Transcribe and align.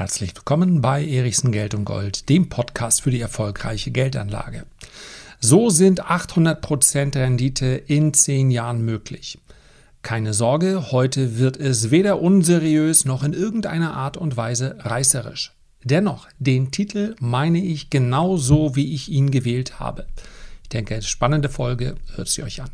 Herzlich 0.00 0.34
willkommen 0.34 0.80
bei 0.80 1.06
Erichsen 1.06 1.52
Geld 1.52 1.74
und 1.74 1.84
Gold, 1.84 2.30
dem 2.30 2.48
Podcast 2.48 3.02
für 3.02 3.10
die 3.10 3.20
erfolgreiche 3.20 3.90
Geldanlage. 3.90 4.64
So 5.40 5.68
sind 5.68 6.02
800% 6.06 7.16
Rendite 7.16 7.66
in 7.66 8.14
10 8.14 8.50
Jahren 8.50 8.82
möglich. 8.82 9.38
Keine 10.00 10.32
Sorge, 10.32 10.90
heute 10.90 11.36
wird 11.36 11.58
es 11.58 11.90
weder 11.90 12.22
unseriös 12.22 13.04
noch 13.04 13.22
in 13.22 13.34
irgendeiner 13.34 13.94
Art 13.94 14.16
und 14.16 14.38
Weise 14.38 14.76
reißerisch. 14.78 15.52
Dennoch, 15.84 16.28
den 16.38 16.70
Titel 16.70 17.14
meine 17.20 17.62
ich 17.62 17.90
genau 17.90 18.38
so, 18.38 18.74
wie 18.76 18.94
ich 18.94 19.10
ihn 19.10 19.30
gewählt 19.30 19.80
habe. 19.80 20.06
Ich 20.62 20.70
denke, 20.70 21.02
spannende 21.02 21.50
Folge, 21.50 21.96
hört 22.14 22.28
sie 22.28 22.42
euch 22.42 22.62
an. 22.62 22.70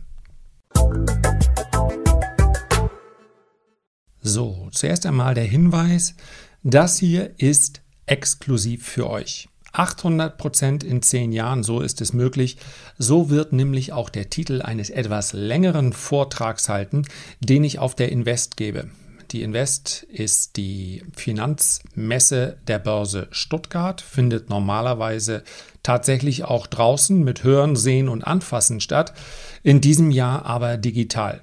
So, 4.23 4.69
zuerst 4.73 5.07
einmal 5.07 5.35
der 5.35 5.45
Hinweis, 5.45 6.15
das 6.67 6.99
hier 6.99 7.31
ist 7.39 7.81
exklusiv 8.07 8.85
für 8.85 9.09
euch. 9.09 9.49
800% 9.73 10.85
in 10.85 11.01
10 11.01 11.31
Jahren, 11.31 11.63
so 11.63 11.81
ist 11.81 12.01
es 12.01 12.13
möglich. 12.13 12.57
So 12.99 13.31
wird 13.31 13.53
nämlich 13.53 13.93
auch 13.93 14.11
der 14.11 14.31
Titel 14.31 14.63
eines 14.63 14.91
etwas 14.91 15.33
längeren 15.33 15.93
Vortrags 15.93 16.69
halten, 16.69 17.05
den 17.41 17.63
ich 17.63 17.79
auf 17.79 17.95
der 17.95 18.11
Invest 18.11 18.57
gebe. 18.57 18.89
Die 19.31 19.43
Invest 19.43 20.05
ist 20.05 20.57
die 20.57 21.05
Finanzmesse 21.15 22.59
der 22.67 22.81
Börse 22.81 23.29
Stuttgart, 23.31 24.01
findet 24.01 24.51
normalerweise 24.51 25.45
tatsächlich 25.85 26.45
auch 26.45 26.67
draußen 26.67 27.23
mit 27.23 27.45
Hören, 27.45 27.77
Sehen 27.77 28.09
und 28.09 28.27
Anfassen 28.27 28.81
statt, 28.81 29.13
in 29.63 29.81
diesem 29.81 30.11
Jahr 30.11 30.47
aber 30.47 30.79
digital. 30.79 31.41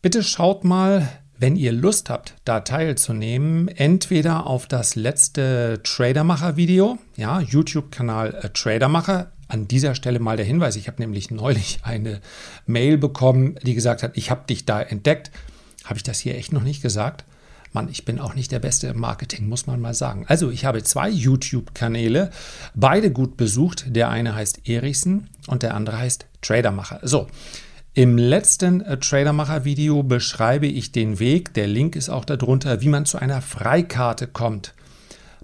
Bitte 0.00 0.22
schaut 0.22 0.64
mal 0.64 1.08
wenn 1.42 1.56
ihr 1.56 1.72
Lust 1.72 2.08
habt, 2.08 2.34
da 2.44 2.60
teilzunehmen, 2.60 3.66
entweder 3.66 4.46
auf 4.46 4.68
das 4.68 4.94
letzte 4.94 5.80
Tradermacher-Video, 5.82 6.98
ja, 7.16 7.40
YouTube-Kanal 7.40 8.34
äh, 8.34 8.48
Tradermacher. 8.50 9.32
An 9.48 9.66
dieser 9.66 9.96
Stelle 9.96 10.20
mal 10.20 10.36
der 10.36 10.46
Hinweis, 10.46 10.76
ich 10.76 10.86
habe 10.86 11.02
nämlich 11.02 11.32
neulich 11.32 11.80
eine 11.82 12.20
Mail 12.66 12.96
bekommen, 12.96 13.56
die 13.64 13.74
gesagt 13.74 14.04
hat, 14.04 14.12
ich 14.14 14.30
habe 14.30 14.46
dich 14.48 14.66
da 14.66 14.80
entdeckt. 14.80 15.32
Habe 15.84 15.96
ich 15.96 16.04
das 16.04 16.20
hier 16.20 16.36
echt 16.36 16.52
noch 16.52 16.62
nicht 16.62 16.80
gesagt? 16.80 17.24
Mann, 17.72 17.88
ich 17.90 18.04
bin 18.04 18.20
auch 18.20 18.36
nicht 18.36 18.52
der 18.52 18.60
Beste 18.60 18.86
im 18.86 19.00
Marketing, 19.00 19.48
muss 19.48 19.66
man 19.66 19.80
mal 19.80 19.94
sagen. 19.94 20.24
Also, 20.28 20.48
ich 20.52 20.64
habe 20.64 20.84
zwei 20.84 21.10
YouTube-Kanäle, 21.10 22.30
beide 22.74 23.10
gut 23.10 23.36
besucht. 23.36 23.86
Der 23.88 24.10
eine 24.10 24.36
heißt 24.36 24.68
Erichsen 24.68 25.28
und 25.48 25.64
der 25.64 25.74
andere 25.74 25.98
heißt 25.98 26.26
Tradermacher. 26.40 27.00
So, 27.02 27.26
im 27.94 28.16
letzten 28.16 28.80
äh, 28.80 28.98
Tradermacher-Video 28.98 30.02
beschreibe 30.02 30.66
ich 30.66 30.92
den 30.92 31.18
Weg, 31.18 31.52
der 31.54 31.66
Link 31.66 31.94
ist 31.94 32.08
auch 32.08 32.24
darunter, 32.24 32.80
wie 32.80 32.88
man 32.88 33.04
zu 33.04 33.18
einer 33.18 33.42
Freikarte 33.42 34.26
kommt 34.26 34.72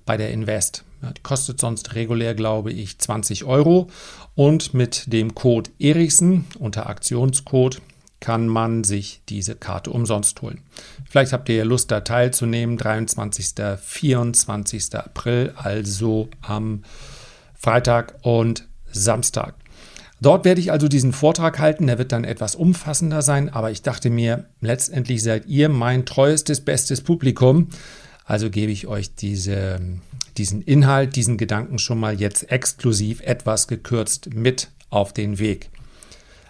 bei 0.06 0.16
der 0.16 0.30
Invest. 0.30 0.84
Die 1.02 1.22
kostet 1.22 1.60
sonst 1.60 1.94
regulär, 1.94 2.34
glaube 2.34 2.72
ich, 2.72 2.98
20 2.98 3.44
Euro. 3.44 3.88
Und 4.34 4.72
mit 4.72 5.12
dem 5.12 5.34
Code 5.34 5.70
Erichsen 5.78 6.46
unter 6.58 6.88
Aktionscode 6.88 7.82
kann 8.20 8.48
man 8.48 8.82
sich 8.82 9.20
diese 9.28 9.54
Karte 9.54 9.90
umsonst 9.90 10.40
holen. 10.42 10.62
Vielleicht 11.08 11.32
habt 11.32 11.48
ihr 11.50 11.56
ja 11.56 11.64
Lust, 11.64 11.90
da 11.90 12.00
teilzunehmen. 12.00 12.78
23. 12.78 13.54
24. 13.80 14.94
April, 14.94 15.52
also 15.56 16.28
am 16.40 16.82
Freitag 17.54 18.14
und 18.22 18.66
Samstag. 18.90 19.54
Dort 20.20 20.44
werde 20.44 20.60
ich 20.60 20.72
also 20.72 20.88
diesen 20.88 21.12
Vortrag 21.12 21.58
halten, 21.58 21.86
der 21.86 21.98
wird 21.98 22.10
dann 22.10 22.24
etwas 22.24 22.56
umfassender 22.56 23.22
sein, 23.22 23.48
aber 23.48 23.70
ich 23.70 23.82
dachte 23.82 24.10
mir, 24.10 24.46
letztendlich 24.60 25.22
seid 25.22 25.46
ihr 25.46 25.68
mein 25.68 26.06
treuestes, 26.06 26.60
bestes 26.60 27.02
Publikum. 27.02 27.68
Also 28.24 28.50
gebe 28.50 28.72
ich 28.72 28.88
euch 28.88 29.14
diese, 29.14 29.78
diesen 30.36 30.62
Inhalt, 30.62 31.14
diesen 31.14 31.38
Gedanken 31.38 31.78
schon 31.78 32.00
mal 32.00 32.20
jetzt 32.20 32.50
exklusiv 32.50 33.20
etwas 33.20 33.68
gekürzt 33.68 34.34
mit 34.34 34.68
auf 34.90 35.12
den 35.12 35.38
Weg. 35.38 35.70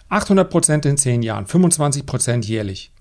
800 0.09 0.49
Prozent 0.49 0.85
in 0.87 0.97
10 0.97 1.21
Jahren, 1.21 1.45
25 1.45 2.05
Prozent 2.07 2.47
jährlich. 2.47 2.91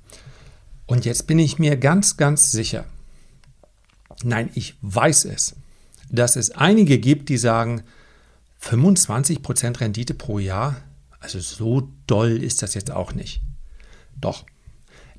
Und 0.87 1.07
jetzt 1.07 1.27
bin 1.27 1.39
ich 1.39 1.59
mir 1.59 1.77
ganz, 1.77 2.19
ganz 2.19 2.53
sicher, 2.53 2.85
nein, 4.23 4.51
ich 4.55 4.75
weiß 4.83 5.25
es, 5.25 5.57
dass 6.11 6.37
es 6.37 6.51
einige 6.51 6.99
gibt, 6.99 7.31
die 7.31 7.39
sagen, 7.39 7.83
25% 8.63 9.81
Rendite 9.81 10.15
pro 10.15 10.39
Jahr, 10.39 10.77
also 11.21 11.41
so 11.41 11.93
doll 12.07 12.43
ist 12.43 12.63
das 12.63 12.75
jetzt 12.75 12.91
auch 12.91 13.13
nicht. 13.15 13.43
Doch, 14.17 14.45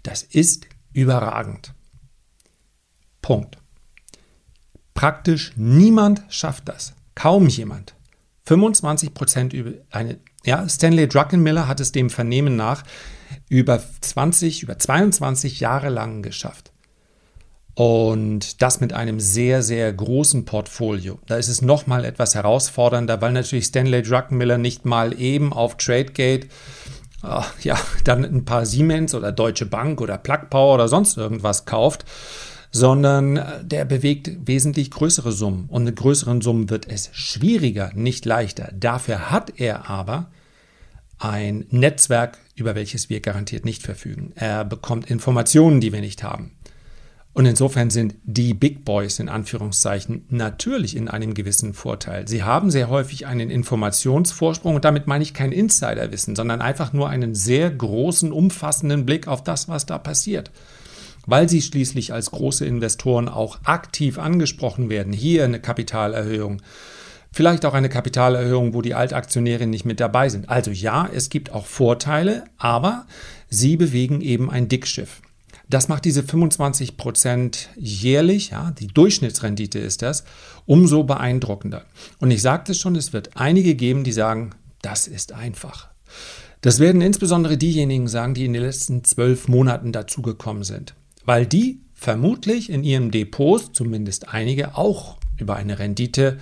das 0.04 0.24
ist 0.24 0.68
überragend. 0.94 1.74
Punkt. 3.22 3.58
Praktisch 4.94 5.54
niemand 5.56 6.24
schafft 6.30 6.68
das. 6.68 6.94
Kaum 7.16 7.48
jemand. 7.48 7.96
25% 8.48 9.54
über 9.54 9.74
eine, 9.92 10.20
ja, 10.44 10.68
Stanley 10.68 11.08
Druckenmiller 11.08 11.68
hat 11.68 11.80
es 11.80 11.92
dem 11.92 12.10
Vernehmen 12.10 12.56
nach 12.56 12.84
über 13.48 13.82
20, 14.02 14.64
über 14.64 14.80
22 14.80 15.60
Jahre 15.60 15.90
lang 15.90 16.24
geschafft. 16.24 16.72
Und 17.80 18.62
das 18.62 18.82
mit 18.82 18.92
einem 18.92 19.22
sehr, 19.22 19.62
sehr 19.62 19.94
großen 19.94 20.44
Portfolio. 20.44 21.18
Da 21.28 21.38
ist 21.38 21.48
es 21.48 21.62
nochmal 21.62 22.04
etwas 22.04 22.36
herausfordernder, 22.36 23.22
weil 23.22 23.32
natürlich 23.32 23.68
Stanley 23.68 24.04
Druckenmiller 24.04 24.58
nicht 24.58 24.84
mal 24.84 25.18
eben 25.18 25.54
auf 25.54 25.78
Tradegate 25.78 26.50
äh, 27.24 27.42
ja, 27.62 27.80
dann 28.04 28.26
ein 28.26 28.44
paar 28.44 28.66
Siemens 28.66 29.16
oder 29.16 29.32
Deutsche 29.32 29.66
Bank 29.66 30.02
oder 30.02 30.18
Plug 30.18 30.50
Power 30.50 30.74
oder 30.74 30.90
sonst 30.90 31.16
irgendwas 31.16 31.64
kauft, 31.64 32.04
sondern 32.70 33.38
äh, 33.38 33.64
der 33.64 33.86
bewegt 33.86 34.30
wesentlich 34.46 34.92
größere 34.92 35.32
Summen. 35.32 35.68
Und 35.70 35.86
mit 35.86 35.96
größeren 35.96 36.42
Summen 36.42 36.70
wird 36.70 36.86
es 36.86 37.10
schwieriger, 37.14 37.92
nicht 37.96 38.26
leichter. 38.26 38.74
Dafür 38.78 39.32
hat 39.32 39.54
er 39.56 39.90
aber 39.90 40.30
ein 41.18 41.66
Netzwerk, 41.70 42.40
über 42.56 42.76
welches 42.76 43.10
wir 43.10 43.22
garantiert 43.22 43.64
nicht 43.64 43.84
verfügen. 43.84 44.34
Er 44.36 44.66
bekommt 44.66 45.10
Informationen, 45.10 45.80
die 45.80 45.94
wir 45.94 46.02
nicht 46.02 46.24
haben. 46.24 46.59
Und 47.34 47.46
insofern 47.46 47.90
sind 47.90 48.16
die 48.24 48.54
Big 48.54 48.84
Boys 48.84 49.20
in 49.20 49.30
Anführungszeichen 49.30 50.26
natürlich 50.30 50.96
in 50.96 51.08
einem 51.08 51.34
gewissen 51.34 51.74
Vorteil. 51.74 52.28
Sie 52.28 52.44
haben 52.44 52.72
sehr 52.72 52.90
häufig 52.90 53.28
einen 53.28 53.52
Informationsvorsprung 53.52 54.76
und 54.76 54.84
damit 54.84 55.08
meine 55.08 55.24
ich 55.24 55.34
kein 55.34 55.52
Insiderwissen, 55.52 56.36
sondern 56.36 56.62
einfach 56.62 56.92
nur 56.92 57.08
einen 57.08 57.36
sehr 57.36 57.70
großen, 57.70 58.32
umfassenden 58.32 59.06
Blick 59.06 59.28
auf 59.28 59.44
das, 59.44 59.70
was 59.70 59.86
da 59.86 60.00
passiert. 60.00 60.52
Weil 61.28 61.48
sie 61.48 61.62
schließlich 61.62 62.14
als 62.14 62.32
große 62.32 62.66
Investoren 62.66 63.30
auch 63.30 63.60
aktiv 63.64 64.18
angesprochen 64.18 64.90
werden. 64.90 65.14
Hier 65.14 65.46
eine 65.46 65.60
Kapitalerhöhung. 65.60 66.62
Vielleicht 67.32 67.64
auch 67.66 67.76
eine 67.76 67.90
Kapitalerhöhung, 67.90 68.74
wo 68.74 68.82
die 68.82 68.96
Altaktionäre 68.96 69.68
nicht 69.68 69.86
mit 69.86 70.00
dabei 70.00 70.30
sind. 70.30 70.50
Also 70.50 70.72
ja, 70.72 71.08
es 71.14 71.30
gibt 71.30 71.52
auch 71.52 71.68
Vorteile, 71.68 72.46
aber 72.58 73.06
sie 73.50 73.78
bewegen 73.78 74.22
eben 74.22 74.50
ein 74.50 74.68
Dickschiff. 74.68 75.22
Das 75.70 75.88
macht 75.88 76.06
diese 76.06 76.24
25 76.24 76.98
Prozent 76.98 77.70
jährlich, 77.78 78.50
ja, 78.50 78.72
die 78.72 78.88
Durchschnittsrendite 78.88 79.78
ist 79.78 80.02
das, 80.02 80.24
umso 80.66 81.04
beeindruckender. 81.04 81.86
Und 82.20 82.32
ich 82.32 82.42
sagte 82.42 82.74
schon, 82.74 82.96
es 82.96 83.14
wird 83.14 83.38
einige 83.38 83.76
geben, 83.76 84.04
die 84.04 84.12
sagen, 84.12 84.50
das 84.82 85.08
ist 85.08 85.32
einfach. 85.32 85.90
Das 86.62 86.80
werden 86.80 87.02
insbesondere 87.02 87.56
diejenigen 87.58 88.08
sagen, 88.08 88.34
die 88.34 88.46
in 88.46 88.54
den 88.54 88.64
letzten 88.64 89.04
zwölf 89.04 89.48
Monaten 89.48 89.92
dazugekommen 89.92 90.64
sind, 90.64 90.96
weil 91.24 91.46
die 91.46 91.82
vermutlich 91.94 92.72
in 92.72 92.84
ihrem 92.84 93.12
Depot, 93.12 93.62
zumindest 93.76 94.30
einige, 94.30 94.76
auch 94.76 95.18
über 95.38 95.56
eine 95.56 95.78
Rendite 95.78 96.40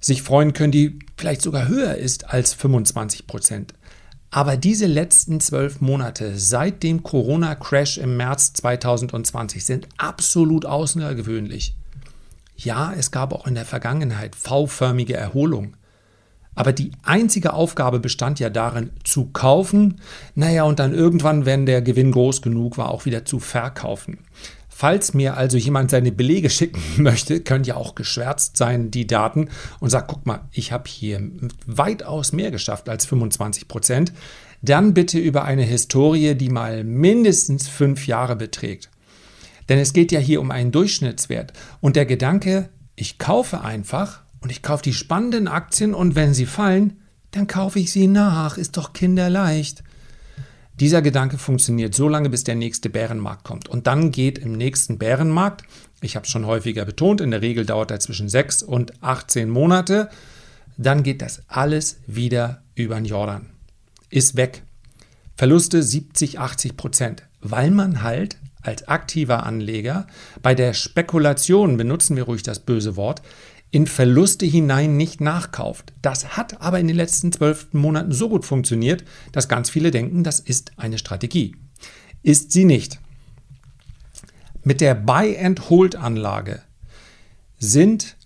sich 0.00 0.22
freuen 0.22 0.54
können, 0.54 0.72
die 0.72 0.98
vielleicht 1.16 1.42
sogar 1.42 1.68
höher 1.68 1.96
ist 1.96 2.30
als 2.30 2.54
25 2.54 3.26
Prozent. 3.26 3.74
Aber 4.30 4.56
diese 4.56 4.86
letzten 4.86 5.40
zwölf 5.40 5.80
Monate 5.80 6.38
seit 6.38 6.82
dem 6.82 7.02
Corona-Crash 7.02 7.98
im 7.98 8.16
März 8.16 8.52
2020 8.54 9.64
sind 9.64 9.88
absolut 9.96 10.66
außergewöhnlich. 10.66 11.74
Ja, 12.56 12.92
es 12.92 13.10
gab 13.10 13.32
auch 13.32 13.46
in 13.46 13.54
der 13.54 13.64
Vergangenheit 13.64 14.34
V-förmige 14.34 15.16
Erholung. 15.16 15.76
Aber 16.54 16.72
die 16.72 16.90
einzige 17.04 17.52
Aufgabe 17.52 18.00
bestand 18.00 18.40
ja 18.40 18.50
darin, 18.50 18.90
zu 19.04 19.26
kaufen, 19.26 20.00
naja, 20.34 20.64
und 20.64 20.80
dann 20.80 20.92
irgendwann, 20.92 21.46
wenn 21.46 21.66
der 21.66 21.82
Gewinn 21.82 22.10
groß 22.10 22.42
genug 22.42 22.76
war, 22.76 22.90
auch 22.90 23.04
wieder 23.04 23.24
zu 23.24 23.38
verkaufen. 23.38 24.18
Falls 24.80 25.12
mir 25.12 25.36
also 25.36 25.58
jemand 25.58 25.90
seine 25.90 26.12
Belege 26.12 26.48
schicken 26.50 26.80
möchte, 27.02 27.40
können 27.40 27.64
ja 27.64 27.74
auch 27.74 27.96
geschwärzt 27.96 28.56
sein, 28.56 28.92
die 28.92 29.08
Daten, 29.08 29.48
und 29.80 29.90
sagt, 29.90 30.06
guck 30.06 30.24
mal, 30.24 30.42
ich 30.52 30.70
habe 30.70 30.88
hier 30.88 31.20
weitaus 31.66 32.30
mehr 32.30 32.52
geschafft 32.52 32.88
als 32.88 33.04
25 33.04 33.66
Prozent, 33.66 34.12
dann 34.62 34.94
bitte 34.94 35.18
über 35.18 35.44
eine 35.44 35.64
Historie, 35.64 36.36
die 36.36 36.48
mal 36.48 36.84
mindestens 36.84 37.66
fünf 37.66 38.06
Jahre 38.06 38.36
beträgt. 38.36 38.88
Denn 39.68 39.80
es 39.80 39.92
geht 39.92 40.12
ja 40.12 40.20
hier 40.20 40.40
um 40.40 40.52
einen 40.52 40.70
Durchschnittswert. 40.70 41.54
Und 41.80 41.96
der 41.96 42.06
Gedanke, 42.06 42.68
ich 42.94 43.18
kaufe 43.18 43.62
einfach 43.62 44.22
und 44.38 44.52
ich 44.52 44.62
kaufe 44.62 44.84
die 44.84 44.94
spannenden 44.94 45.48
Aktien 45.48 45.92
und 45.92 46.14
wenn 46.14 46.34
sie 46.34 46.46
fallen, 46.46 46.98
dann 47.32 47.48
kaufe 47.48 47.80
ich 47.80 47.90
sie 47.90 48.06
nach, 48.06 48.56
ist 48.56 48.76
doch 48.76 48.92
kinderleicht. 48.92 49.82
Dieser 50.80 51.02
Gedanke 51.02 51.38
funktioniert 51.38 51.94
so 51.94 52.08
lange, 52.08 52.30
bis 52.30 52.44
der 52.44 52.54
nächste 52.54 52.88
Bärenmarkt 52.88 53.42
kommt. 53.42 53.68
Und 53.68 53.88
dann 53.88 54.12
geht 54.12 54.38
im 54.38 54.52
nächsten 54.52 54.96
Bärenmarkt, 54.96 55.64
ich 56.00 56.14
habe 56.14 56.24
es 56.24 56.30
schon 56.30 56.46
häufiger 56.46 56.84
betont, 56.84 57.20
in 57.20 57.32
der 57.32 57.42
Regel 57.42 57.66
dauert 57.66 57.90
er 57.90 57.98
zwischen 57.98 58.28
6 58.28 58.62
und 58.62 59.02
18 59.02 59.50
Monate, 59.50 60.08
dann 60.76 61.02
geht 61.02 61.20
das 61.20 61.42
alles 61.48 61.98
wieder 62.06 62.62
über 62.76 62.94
den 62.94 63.06
Jordan. 63.06 63.46
Ist 64.08 64.36
weg. 64.36 64.62
Verluste 65.36 65.82
70, 65.82 66.38
80 66.38 66.76
Prozent, 66.76 67.24
weil 67.40 67.72
man 67.72 68.02
halt 68.02 68.36
als 68.62 68.86
aktiver 68.86 69.44
Anleger 69.44 70.06
bei 70.42 70.54
der 70.54 70.74
Spekulation, 70.74 71.76
benutzen 71.76 72.14
wir 72.14 72.24
ruhig 72.24 72.44
das 72.44 72.60
böse 72.60 72.94
Wort, 72.94 73.22
in 73.70 73.86
Verluste 73.86 74.46
hinein 74.46 74.96
nicht 74.96 75.20
nachkauft. 75.20 75.92
Das 76.00 76.36
hat 76.36 76.60
aber 76.60 76.80
in 76.80 76.88
den 76.88 76.96
letzten 76.96 77.32
zwölf 77.32 77.68
Monaten 77.72 78.12
so 78.12 78.28
gut 78.28 78.44
funktioniert, 78.44 79.04
dass 79.32 79.48
ganz 79.48 79.70
viele 79.70 79.90
denken, 79.90 80.24
das 80.24 80.40
ist 80.40 80.72
eine 80.76 80.98
Strategie. 80.98 81.56
Ist 82.22 82.52
sie 82.52 82.64
nicht. 82.64 82.98
Mit 84.62 84.80
der 84.80 84.94
Buy-and-Hold-Anlage 84.94 86.62
sind 87.58 88.16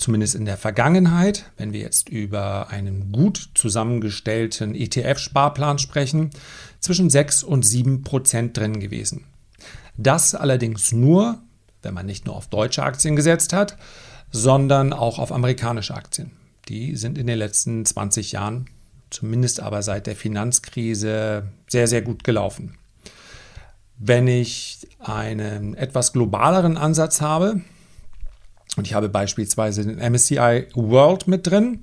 zumindest 0.00 0.34
in 0.34 0.46
der 0.46 0.56
Vergangenheit, 0.56 1.50
wenn 1.56 1.72
wir 1.72 1.80
jetzt 1.80 2.08
über 2.08 2.70
einen 2.70 3.12
gut 3.12 3.50
zusammengestellten 3.54 4.74
ETF-Sparplan 4.74 5.78
sprechen, 5.78 6.30
zwischen 6.80 7.10
6 7.10 7.42
und 7.42 7.64
7 7.64 8.02
Prozent 8.02 8.56
drin 8.56 8.80
gewesen. 8.80 9.24
Das 9.96 10.34
allerdings 10.34 10.92
nur, 10.92 11.42
wenn 11.82 11.94
man 11.94 12.06
nicht 12.06 12.26
nur 12.26 12.34
auf 12.34 12.48
deutsche 12.48 12.82
Aktien 12.82 13.16
gesetzt 13.16 13.52
hat, 13.52 13.76
sondern 14.30 14.92
auch 14.92 15.18
auf 15.18 15.32
amerikanische 15.32 15.94
Aktien. 15.94 16.32
Die 16.68 16.96
sind 16.96 17.18
in 17.18 17.26
den 17.26 17.38
letzten 17.38 17.84
20 17.84 18.32
Jahren, 18.32 18.66
zumindest 19.10 19.60
aber 19.60 19.82
seit 19.82 20.06
der 20.06 20.16
Finanzkrise, 20.16 21.44
sehr, 21.68 21.88
sehr 21.88 22.02
gut 22.02 22.24
gelaufen. 22.24 22.76
Wenn 23.98 24.28
ich 24.28 24.86
einen 24.98 25.74
etwas 25.74 26.12
globaleren 26.12 26.76
Ansatz 26.76 27.20
habe, 27.20 27.60
und 28.76 28.86
ich 28.86 28.94
habe 28.94 29.08
beispielsweise 29.08 29.84
den 29.84 29.98
MSCI 29.98 30.68
World 30.74 31.26
mit 31.26 31.46
drin, 31.46 31.80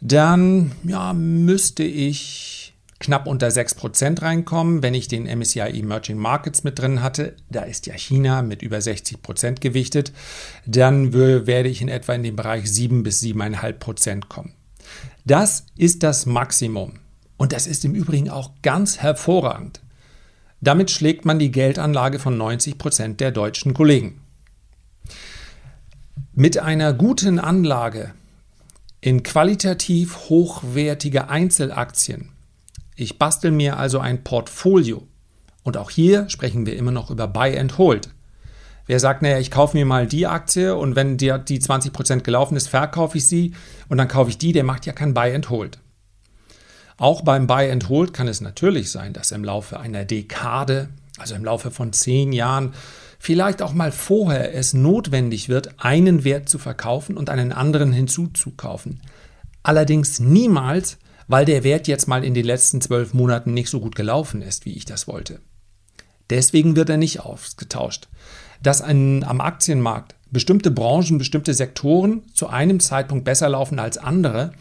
dann 0.00 0.72
ja, 0.82 1.12
müsste 1.12 1.84
ich 1.84 2.63
knapp 3.04 3.26
unter 3.26 3.48
6% 3.48 4.22
reinkommen. 4.22 4.82
Wenn 4.82 4.94
ich 4.94 5.08
den 5.08 5.24
MSCI 5.24 5.78
Emerging 5.78 6.16
Markets 6.16 6.64
mit 6.64 6.78
drin 6.78 7.02
hatte, 7.02 7.36
da 7.50 7.62
ist 7.62 7.86
ja 7.86 7.94
China 7.94 8.42
mit 8.42 8.62
über 8.62 8.78
60% 8.78 9.60
gewichtet, 9.60 10.12
dann 10.66 11.12
werde 11.12 11.68
ich 11.68 11.82
in 11.82 11.88
etwa 11.88 12.14
in 12.14 12.22
den 12.22 12.34
Bereich 12.34 12.70
7 12.70 13.02
bis 13.02 13.22
7,5% 13.22 14.28
kommen. 14.28 14.54
Das 15.26 15.66
ist 15.76 16.02
das 16.02 16.24
Maximum. 16.24 16.94
Und 17.36 17.52
das 17.52 17.66
ist 17.66 17.84
im 17.84 17.94
Übrigen 17.94 18.30
auch 18.30 18.52
ganz 18.62 18.98
hervorragend. 18.98 19.80
Damit 20.60 20.90
schlägt 20.90 21.26
man 21.26 21.38
die 21.38 21.50
Geldanlage 21.50 22.18
von 22.18 22.40
90% 22.40 23.16
der 23.16 23.32
deutschen 23.32 23.74
Kollegen. 23.74 24.22
Mit 26.32 26.58
einer 26.58 26.94
guten 26.94 27.38
Anlage 27.38 28.14
in 29.02 29.22
qualitativ 29.22 30.30
hochwertige 30.30 31.28
Einzelaktien. 31.28 32.33
Ich 32.96 33.18
bastel 33.18 33.50
mir 33.50 33.76
also 33.76 33.98
ein 33.98 34.22
Portfolio. 34.24 35.06
Und 35.62 35.76
auch 35.76 35.90
hier 35.90 36.28
sprechen 36.28 36.66
wir 36.66 36.76
immer 36.76 36.92
noch 36.92 37.10
über 37.10 37.26
Buy 37.26 37.58
and 37.58 37.78
Hold. 37.78 38.10
Wer 38.86 39.00
sagt, 39.00 39.22
naja, 39.22 39.38
ich 39.38 39.50
kaufe 39.50 39.76
mir 39.76 39.86
mal 39.86 40.06
die 40.06 40.26
Aktie 40.26 40.76
und 40.76 40.94
wenn 40.94 41.16
die, 41.16 41.32
die 41.48 41.60
20% 41.60 42.20
gelaufen 42.20 42.56
ist, 42.56 42.68
verkaufe 42.68 43.16
ich 43.16 43.26
sie 43.26 43.54
und 43.88 43.96
dann 43.96 44.08
kaufe 44.08 44.30
ich 44.30 44.38
die, 44.38 44.52
der 44.52 44.64
macht 44.64 44.84
ja 44.84 44.92
kein 44.92 45.14
Buy 45.14 45.34
and 45.34 45.48
Hold. 45.48 45.78
Auch 46.98 47.22
beim 47.22 47.46
Buy 47.46 47.70
and 47.70 47.88
Hold 47.88 48.12
kann 48.12 48.28
es 48.28 48.40
natürlich 48.40 48.90
sein, 48.90 49.14
dass 49.14 49.32
im 49.32 49.42
Laufe 49.42 49.80
einer 49.80 50.04
Dekade, 50.04 50.90
also 51.18 51.34
im 51.34 51.44
Laufe 51.44 51.70
von 51.70 51.92
zehn 51.92 52.32
Jahren, 52.32 52.74
vielleicht 53.18 53.62
auch 53.62 53.72
mal 53.72 53.90
vorher 53.90 54.54
es 54.54 54.74
notwendig 54.74 55.48
wird, 55.48 55.82
einen 55.82 56.24
Wert 56.24 56.48
zu 56.48 56.58
verkaufen 56.58 57.16
und 57.16 57.30
einen 57.30 57.52
anderen 57.52 57.90
hinzuzukaufen. 57.90 59.00
Allerdings 59.62 60.20
niemals, 60.20 60.98
weil 61.28 61.44
der 61.44 61.64
Wert 61.64 61.88
jetzt 61.88 62.08
mal 62.08 62.24
in 62.24 62.34
den 62.34 62.44
letzten 62.44 62.80
zwölf 62.80 63.14
Monaten 63.14 63.54
nicht 63.54 63.68
so 63.68 63.80
gut 63.80 63.94
gelaufen 63.94 64.42
ist, 64.42 64.64
wie 64.64 64.72
ich 64.74 64.84
das 64.84 65.06
wollte. 65.08 65.40
Deswegen 66.30 66.76
wird 66.76 66.88
er 66.88 66.96
nicht 66.96 67.20
ausgetauscht. 67.20 68.08
Dass 68.62 68.80
ein, 68.80 69.24
am 69.24 69.40
Aktienmarkt 69.40 70.14
bestimmte 70.30 70.70
Branchen, 70.70 71.18
bestimmte 71.18 71.54
Sektoren 71.54 72.22
zu 72.32 72.48
einem 72.48 72.80
Zeitpunkt 72.80 73.24
besser 73.24 73.48
laufen 73.48 73.78
als 73.78 73.98
andere, 73.98 74.52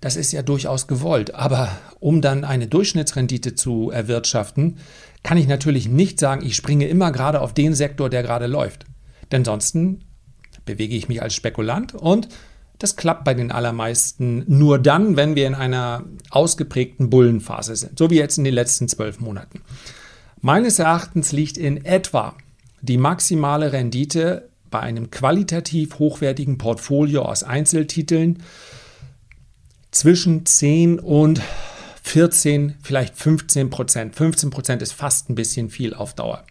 das 0.00 0.16
ist 0.16 0.32
ja 0.32 0.42
durchaus 0.42 0.86
gewollt. 0.86 1.34
Aber 1.34 1.70
um 1.98 2.22
dann 2.22 2.44
eine 2.44 2.68
Durchschnittsrendite 2.68 3.54
zu 3.54 3.90
erwirtschaften, 3.90 4.78
kann 5.22 5.36
ich 5.36 5.46
natürlich 5.46 5.88
nicht 5.88 6.18
sagen, 6.18 6.44
ich 6.44 6.56
springe 6.56 6.88
immer 6.88 7.12
gerade 7.12 7.40
auf 7.40 7.52
den 7.52 7.74
Sektor, 7.74 8.08
der 8.08 8.22
gerade 8.22 8.46
läuft. 8.46 8.86
Denn 9.30 9.44
sonst 9.44 9.76
bewege 10.64 10.96
ich 10.96 11.08
mich 11.08 11.22
als 11.22 11.34
Spekulant 11.34 11.94
und 11.94 12.28
das 12.80 12.96
klappt 12.96 13.24
bei 13.24 13.34
den 13.34 13.52
allermeisten 13.52 14.42
nur 14.48 14.78
dann, 14.78 15.16
wenn 15.16 15.36
wir 15.36 15.46
in 15.46 15.54
einer 15.54 16.02
ausgeprägten 16.30 17.10
Bullenphase 17.10 17.76
sind, 17.76 17.98
so 17.98 18.10
wie 18.10 18.16
jetzt 18.16 18.38
in 18.38 18.44
den 18.44 18.54
letzten 18.54 18.88
zwölf 18.88 19.20
Monaten. 19.20 19.60
Meines 20.40 20.78
Erachtens 20.78 21.30
liegt 21.30 21.58
in 21.58 21.84
etwa 21.84 22.34
die 22.80 22.96
maximale 22.96 23.72
Rendite 23.72 24.48
bei 24.70 24.80
einem 24.80 25.10
qualitativ 25.10 25.98
hochwertigen 25.98 26.56
Portfolio 26.56 27.22
aus 27.22 27.44
Einzeltiteln 27.44 28.42
zwischen 29.90 30.46
10 30.46 31.00
und 31.00 31.42
14, 32.02 32.76
vielleicht 32.82 33.14
15 33.14 33.68
Prozent. 33.68 34.16
15 34.16 34.48
Prozent 34.48 34.80
ist 34.80 34.92
fast 34.94 35.28
ein 35.28 35.34
bisschen 35.34 35.68
viel 35.68 35.92
auf 35.92 36.14
Dauer. 36.14 36.44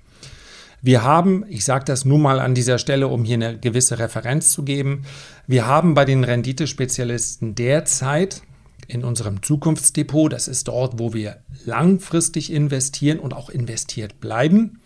Wir 0.82 1.04
haben, 1.04 1.46
ich 1.50 1.66
sage 1.66 1.86
das 1.86 2.06
nur 2.06 2.20
mal 2.20 2.40
an 2.40 2.56
dieser 2.56 2.78
Stelle, 2.78 3.08
um 3.08 3.24
hier 3.24 3.36
eine 3.36 3.60
gewisse 3.60 4.00
Referenz 4.00 4.52
zu 4.52 4.64
geben, 4.64 5.04
wir 5.48 5.68
haben 5.68 5.94
bei 5.94 6.06
den 6.06 6.24
Renditespezialisten 6.24 7.56
derzeit 7.56 8.42
in 8.88 9.04
unserem 9.04 9.44
Zukunftsdepot, 9.44 10.34
das 10.34 10.48
ist 10.48 10.68
dort, 10.68 11.00
wo 11.00 11.14
wir 11.14 11.38
langfristig 11.66 12.52
investieren 12.52 13.20
und 13.20 13.34
auch 13.34 13.50
investiert 13.50 14.20
bleiben, 14.20 14.80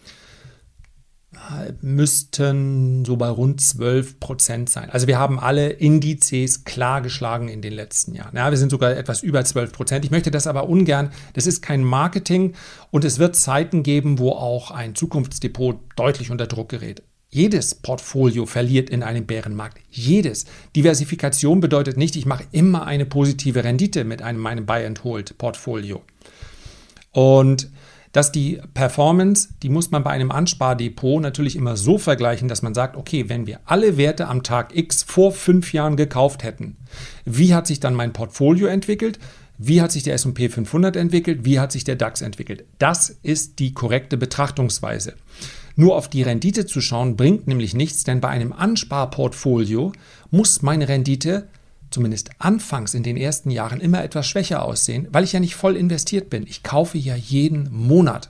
müssten 1.82 3.06
so 3.06 3.18
bei 3.18 3.28
rund 3.28 3.62
12 3.62 4.20
Prozent 4.20 4.70
sein. 4.70 4.90
Also 4.90 5.08
wir 5.08 5.20
haben 5.20 5.40
alle 5.40 5.70
Indizes 5.70 6.64
klar 6.64 7.02
geschlagen 7.02 7.50
in 7.50 7.62
den 7.62 7.74
letzten 7.74 8.16
Jahren. 8.16 8.36
Ja, 8.36 8.50
wir 8.50 8.58
sind 8.58 8.70
sogar 8.70 8.96
etwas 8.96 9.24
über 9.24 9.44
12 9.44 9.72
Prozent. 9.72 10.06
Ich 10.06 10.12
möchte 10.12 10.32
das 10.32 10.48
aber 10.48 10.70
ungern, 10.70 11.12
das 11.34 11.48
ist 11.48 11.62
kein 11.62 11.84
Marketing 11.84 12.54
und 12.92 13.06
es 13.06 13.20
wird 13.20 13.36
Zeiten 13.36 13.84
geben, 13.84 14.20
wo 14.20 14.32
auch 14.32 14.72
ein 14.72 14.96
Zukunftsdepot 14.96 15.80
deutlich 15.96 16.32
unter 16.32 16.48
Druck 16.48 16.70
gerät. 16.70 17.04
Jedes 17.30 17.74
Portfolio 17.74 18.46
verliert 18.46 18.92
in 18.92 19.02
einem 19.02 19.26
Bärenmarkt. 19.26 19.80
Jedes. 19.90 20.46
Diversifikation 20.76 21.62
bedeutet 21.62 21.98
nicht, 21.98 22.16
ich 22.16 22.28
mache 22.28 22.44
immer 22.52 22.86
eine 22.86 23.08
positive 23.08 23.64
Rendite 23.64 24.04
mit 24.04 24.22
einem 24.22 24.40
meinem 24.40 24.68
Buy-and-Hold-Portfolio. 24.68 26.04
Und 27.12 27.70
dass 28.14 28.32
die 28.32 28.62
Performance, 28.74 29.50
die 29.64 29.70
muss 29.70 29.92
man 29.92 30.04
bei 30.04 30.12
einem 30.12 30.32
Anspardepot 30.32 31.22
natürlich 31.22 31.56
immer 31.58 31.76
so 31.76 31.98
vergleichen, 31.98 32.48
dass 32.48 32.62
man 32.62 32.74
sagt, 32.74 32.96
okay, 32.96 33.28
wenn 33.28 33.48
wir 33.48 33.60
alle 33.66 33.98
Werte 33.98 34.28
am 34.28 34.44
Tag 34.44 34.76
X 34.76 35.04
vor 35.04 35.34
fünf 35.34 35.74
Jahren 35.74 35.98
gekauft 35.98 36.44
hätten, 36.44 36.78
wie 37.26 37.54
hat 37.54 37.68
sich 37.68 37.82
dann 37.82 37.96
mein 37.96 38.14
Portfolio 38.14 38.68
entwickelt? 38.68 39.20
Wie 39.58 39.82
hat 39.82 39.92
sich 39.92 40.04
der 40.04 40.14
SP 40.18 40.50
500 40.50 40.96
entwickelt? 40.96 41.46
Wie 41.46 41.60
hat 41.60 41.72
sich 41.72 41.84
der 41.84 41.96
DAX 41.96 42.22
entwickelt? 42.22 42.66
Das 42.80 43.10
ist 43.24 43.60
die 43.60 43.74
korrekte 43.74 44.18
Betrachtungsweise. 44.18 45.16
Nur 45.76 45.96
auf 45.96 46.08
die 46.08 46.22
Rendite 46.22 46.66
zu 46.66 46.82
schauen 46.82 47.16
bringt 47.16 47.48
nämlich 47.48 47.74
nichts, 47.74 48.04
denn 48.04 48.22
bei 48.22 48.30
einem 48.30 48.54
Ansparportfolio 48.54 49.92
muss 50.30 50.62
meine 50.62 50.88
Rendite 50.88 51.48
zumindest 51.94 52.32
anfangs 52.40 52.94
in 52.94 53.04
den 53.04 53.18
ersten 53.18 53.50
Jahren 53.50 53.80
immer 53.80 54.04
etwas 54.04 54.28
schwächer 54.28 54.64
aussehen, 54.64 55.08
weil 55.12 55.24
ich 55.24 55.34
ja 55.34 55.40
nicht 55.40 55.56
voll 55.56 55.78
investiert 55.78 56.30
bin. 56.30 56.46
Ich 56.48 56.64
kaufe 56.64 56.98
ja 56.98 57.16
jeden 57.16 57.72
Monat. 57.72 58.30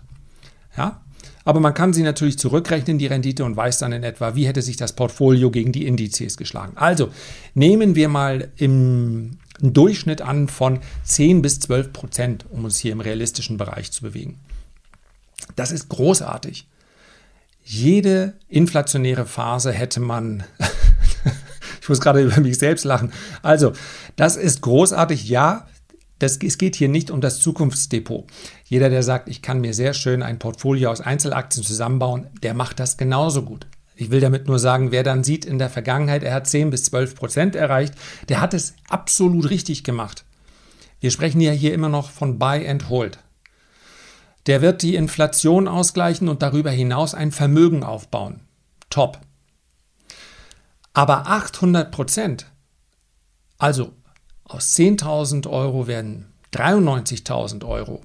Ja? 0.78 1.02
Aber 1.46 1.60
man 1.60 1.74
kann 1.74 1.94
sie 1.94 2.04
natürlich 2.04 2.38
zurückrechnen, 2.38 2.98
die 2.98 3.08
Rendite, 3.08 3.44
und 3.44 3.58
weiß 3.58 3.80
dann 3.80 3.92
in 3.92 4.04
etwa, 4.04 4.36
wie 4.36 4.48
hätte 4.48 4.62
sich 4.62 4.78
das 4.78 4.94
Portfolio 4.94 5.52
gegen 5.52 5.72
die 5.72 5.86
Indizes 5.88 6.38
geschlagen. 6.38 6.74
Also 6.76 7.10
nehmen 7.54 7.96
wir 7.96 8.08
mal 8.08 8.52
im 8.58 9.38
Durchschnitt 9.60 10.22
an 10.22 10.48
von 10.48 10.80
10 11.04 11.42
bis 11.42 11.60
12 11.60 11.94
Prozent, 11.94 12.46
um 12.50 12.66
uns 12.66 12.78
hier 12.78 12.92
im 12.92 13.02
realistischen 13.02 13.58
Bereich 13.58 13.92
zu 13.92 14.04
bewegen. 14.04 14.40
Das 15.56 15.72
ist 15.72 15.90
großartig. 15.90 16.68
Jede 17.66 18.34
inflationäre 18.50 19.26
Phase 19.26 19.72
hätte 19.72 20.00
man 20.00 20.44
Ich 21.84 21.90
muss 21.90 22.00
gerade 22.00 22.22
über 22.24 22.40
mich 22.40 22.58
selbst 22.58 22.86
lachen. 22.86 23.12
Also, 23.42 23.74
das 24.16 24.38
ist 24.38 24.62
großartig. 24.62 25.28
Ja, 25.28 25.68
das, 26.18 26.38
es 26.38 26.58
geht 26.58 26.78
hier 26.78 26.88
nicht 26.88 27.12
um 27.12 27.20
das 27.20 27.42
Zukunftsdepot. 27.42 28.26
Jeder, 28.64 28.90
der 28.90 29.04
sagt, 29.04 29.28
ich 29.28 29.42
kann 29.42 29.60
mir 29.60 29.74
sehr 29.74 29.94
schön 29.94 30.24
ein 30.24 30.40
Portfolio 30.40 30.90
aus 30.90 31.02
Einzelaktien 31.02 31.66
zusammenbauen, 31.66 32.30
der 32.42 32.54
macht 32.54 32.80
das 32.80 32.96
genauso 32.96 33.42
gut. 33.42 33.68
Ich 33.96 34.12
will 34.12 34.22
damit 34.22 34.48
nur 34.48 34.60
sagen, 34.60 34.92
wer 34.92 35.04
dann 35.04 35.26
sieht 35.26 35.44
in 35.44 35.60
der 35.60 35.70
Vergangenheit, 35.70 36.24
er 36.24 36.34
hat 36.34 36.48
10 36.48 36.70
bis 36.70 36.86
12 36.86 37.16
Prozent 37.16 37.56
erreicht, 37.56 37.94
der 38.30 38.40
hat 38.40 38.54
es 38.54 38.76
absolut 38.88 39.50
richtig 39.50 39.84
gemacht. 39.84 40.24
Wir 41.02 41.12
sprechen 41.12 41.42
ja 41.42 41.52
hier 41.52 41.74
immer 41.74 41.90
noch 41.90 42.10
von 42.10 42.40
Buy 42.40 42.66
and 42.66 42.88
Hold. 42.88 43.20
Der 44.48 44.62
wird 44.62 44.82
die 44.82 44.96
Inflation 44.96 45.68
ausgleichen 45.68 46.30
und 46.30 46.42
darüber 46.42 46.72
hinaus 46.72 47.14
ein 47.14 47.34
Vermögen 47.34 47.84
aufbauen. 47.84 48.40
Top. 48.90 49.20
Aber 50.94 51.28
800 51.28 51.92
Prozent, 51.92 52.52
also 53.58 53.94
aus 54.44 54.74
10.000 54.74 55.50
Euro 55.50 55.88
werden 55.88 56.34
93.000 56.54 57.66
Euro 57.66 58.02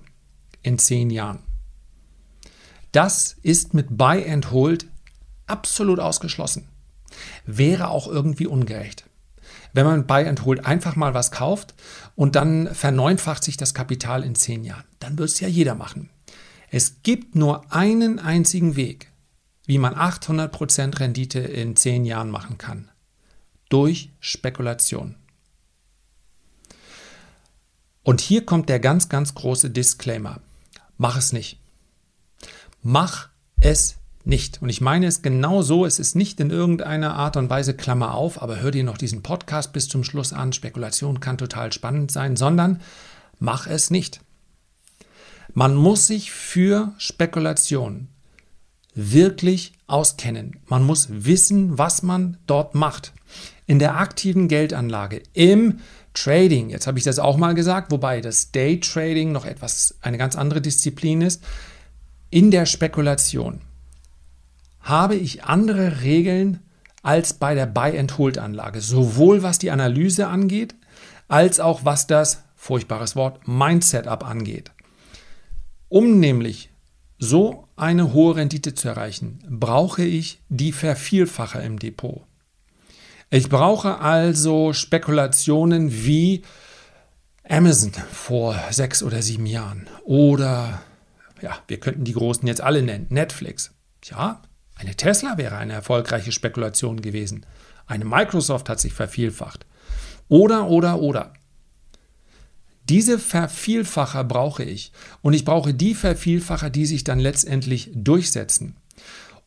in 0.62 0.78
10 0.78 1.11
Jahren. 1.11 1.40
Das 2.92 3.37
ist 3.42 3.75
mit 3.75 3.99
Buy 3.99 4.28
and 4.30 4.50
Hold 4.50 4.87
absolut 5.47 6.00
ausgeschlossen. 6.00 6.68
Wäre 7.45 7.88
auch 7.88 8.07
irgendwie 8.07 8.47
ungerecht. 8.47 9.04
Wenn 9.75 9.85
man 9.85 10.07
Buy 10.07 10.26
and 10.26 10.45
Hold 10.45 10.64
einfach 10.64 10.97
mal 10.97 11.12
was 11.12 11.30
kauft 11.30 11.75
und 12.16 12.37
dann 12.37 12.75
verneunfacht 12.75 13.45
sich 13.45 13.59
das 13.59 13.75
Kapital 13.75 14.25
in 14.25 14.35
10 14.35 14.64
Jahren, 14.64 14.85
dann 14.99 15.18
wird 15.18 15.28
es 15.28 15.40
ja 15.40 15.49
jeder 15.49 15.75
machen. 15.75 16.09
Es 16.71 17.02
gibt 17.02 17.35
nur 17.35 17.71
einen 17.73 18.18
einzigen 18.18 18.76
Weg, 18.76 19.12
wie 19.68 19.76
man 19.76 19.94
800% 19.94 20.98
Rendite 20.98 21.40
in 21.40 21.76
10 21.76 22.06
Jahren 22.06 22.30
machen 22.30 22.56
kann. 22.56 22.88
Durch 23.68 24.08
Spekulation. 24.18 25.14
Und 28.02 28.22
hier 28.22 28.46
kommt 28.46 28.70
der 28.70 28.80
ganz, 28.80 29.10
ganz 29.10 29.34
große 29.34 29.68
Disclaimer. 29.68 30.40
Mach 30.96 31.18
es 31.18 31.34
nicht. 31.34 31.60
Mach 32.82 33.28
es 33.60 33.96
nicht. 34.25 34.62
Und 34.62 34.70
ich 34.70 34.80
meine 34.80 35.06
es 35.06 35.20
genau 35.20 35.60
so, 35.60 35.84
es 35.84 35.98
ist 35.98 36.16
nicht 36.16 36.40
in 36.40 36.48
irgendeiner 36.48 37.16
Art 37.16 37.37
und 37.37 37.50
Weise 37.50 37.75
Klammer 37.75 38.14
auf, 38.14 38.40
aber 38.40 38.60
hör 38.60 38.70
dir 38.70 38.84
noch 38.84 38.96
diesen 38.96 39.22
Podcast 39.22 39.75
bis 39.75 39.87
zum 39.87 40.02
Schluss 40.02 40.32
an. 40.32 40.54
Spekulation 40.54 41.20
kann 41.20 41.37
total 41.37 41.75
spannend 41.75 42.10
sein, 42.10 42.37
sondern 42.37 42.80
mach 43.38 43.66
es 43.66 43.90
nicht. 43.90 44.22
Man 45.52 45.75
muss 45.75 46.06
sich 46.06 46.32
für 46.32 46.94
Spekulation 46.96 48.08
wirklich 48.98 49.74
auskennen. 49.86 50.56
Man 50.66 50.82
muss 50.82 51.06
wissen, 51.08 51.78
was 51.78 52.02
man 52.02 52.36
dort 52.46 52.74
macht. 52.74 53.12
In 53.66 53.78
der 53.78 53.96
aktiven 53.96 54.48
Geldanlage, 54.48 55.22
im 55.34 55.78
Trading, 56.14 56.70
jetzt 56.70 56.88
habe 56.88 56.98
ich 56.98 57.04
das 57.04 57.20
auch 57.20 57.36
mal 57.36 57.54
gesagt, 57.54 57.92
wobei 57.92 58.20
das 58.20 58.50
Day 58.50 58.80
Trading 58.80 59.30
noch 59.30 59.44
etwas 59.44 59.96
eine 60.00 60.18
ganz 60.18 60.34
andere 60.34 60.60
Disziplin 60.60 61.20
ist. 61.20 61.44
In 62.30 62.50
der 62.50 62.66
Spekulation 62.66 63.60
habe 64.80 65.14
ich 65.14 65.44
andere 65.44 66.02
Regeln 66.02 66.60
als 67.04 67.34
bei 67.34 67.54
der 67.54 67.66
Buy-and-Hold-Anlage, 67.66 68.80
sowohl 68.80 69.44
was 69.44 69.58
die 69.60 69.70
Analyse 69.70 70.26
angeht, 70.26 70.74
als 71.28 71.60
auch 71.60 71.84
was 71.84 72.08
das, 72.08 72.42
furchtbares 72.56 73.14
Wort, 73.14 73.46
Mindset-Up 73.46 74.28
angeht. 74.28 74.72
Um 75.88 76.18
nämlich 76.18 76.70
so 77.18 77.67
eine 77.80 78.12
hohe 78.12 78.37
Rendite 78.37 78.75
zu 78.75 78.88
erreichen, 78.88 79.38
brauche 79.49 80.02
ich 80.02 80.40
die 80.49 80.73
Vervielfacher 80.73 81.62
im 81.62 81.78
Depot. 81.78 82.23
Ich 83.30 83.49
brauche 83.49 83.99
also 83.99 84.73
Spekulationen 84.73 85.92
wie 85.92 86.42
Amazon 87.49 87.92
vor 88.12 88.58
sechs 88.70 89.02
oder 89.02 89.23
sieben 89.23 89.47
Jahren 89.47 89.88
oder 90.04 90.82
ja, 91.40 91.58
wir 91.68 91.78
könnten 91.78 92.04
die 92.04 92.14
großen 92.14 92.47
jetzt 92.49 92.61
alle 92.61 92.82
nennen, 92.82 93.06
Netflix. 93.11 93.73
Ja, 94.04 94.42
eine 94.75 94.94
Tesla 94.94 95.38
wäre 95.38 95.56
eine 95.56 95.73
erfolgreiche 95.73 96.32
Spekulation 96.32 97.00
gewesen. 97.00 97.47
Eine 97.87 98.04
Microsoft 98.04 98.68
hat 98.68 98.80
sich 98.80 98.92
vervielfacht. 98.92 99.66
Oder, 100.28 100.68
oder, 100.68 101.00
oder. 101.00 101.32
Diese 102.88 103.18
Vervielfacher 103.18 104.25
brauche 104.25 104.64
ich. 104.64 104.92
Und 105.21 105.35
ich 105.35 105.45
brauche 105.45 105.75
die 105.75 105.95
Vervielfacher, 105.95 106.71
die 106.71 106.87
sich 106.87 107.04
dann 107.04 107.18
letztendlich 107.18 107.90
durchsetzen. 107.95 108.76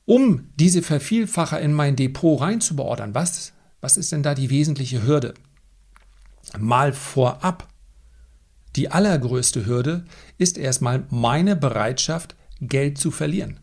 Um 0.06 0.50
diese 0.60 0.82
Vervielfacher 0.82 1.60
in 1.60 1.74
mein 1.74 1.96
Depot 1.96 2.40
reinzubeordern, 2.40 3.16
was, 3.16 3.54
was 3.82 3.98
ist 3.98 4.12
denn 4.12 4.24
da 4.24 4.36
die 4.36 4.50
wesentliche 4.50 5.04
Hürde? 5.04 5.34
Mal 6.58 6.94
vorab. 6.94 7.68
Die 8.76 8.92
allergrößte 8.92 9.66
Hürde 9.66 10.06
ist 10.38 10.58
erstmal 10.58 11.06
meine 11.10 11.56
Bereitschaft, 11.56 12.36
Geld 12.62 12.98
zu 12.98 13.12
verlieren. 13.12 13.60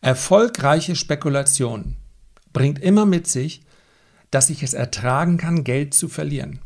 Erfolgreiche 0.00 0.96
Spekulation 0.96 1.96
bringt 2.52 2.78
immer 2.78 3.06
mit 3.06 3.26
sich, 3.26 3.62
dass 4.30 4.50
ich 4.50 4.62
es 4.62 4.72
ertragen 4.72 5.36
kann, 5.36 5.64
Geld 5.64 5.94
zu 5.94 6.08
verlieren. 6.08 6.60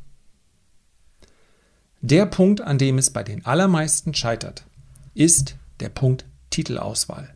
Der 2.07 2.27
Punkt, 2.27 2.61
an 2.61 2.77
dem 2.77 2.99
es 2.99 3.09
bei 3.09 3.23
den 3.23 3.47
allermeisten 3.47 4.13
scheitert, 4.13 4.67
ist 5.15 5.57
der 5.81 5.89
Punkt 5.89 6.27
Titelauswahl. 6.51 7.33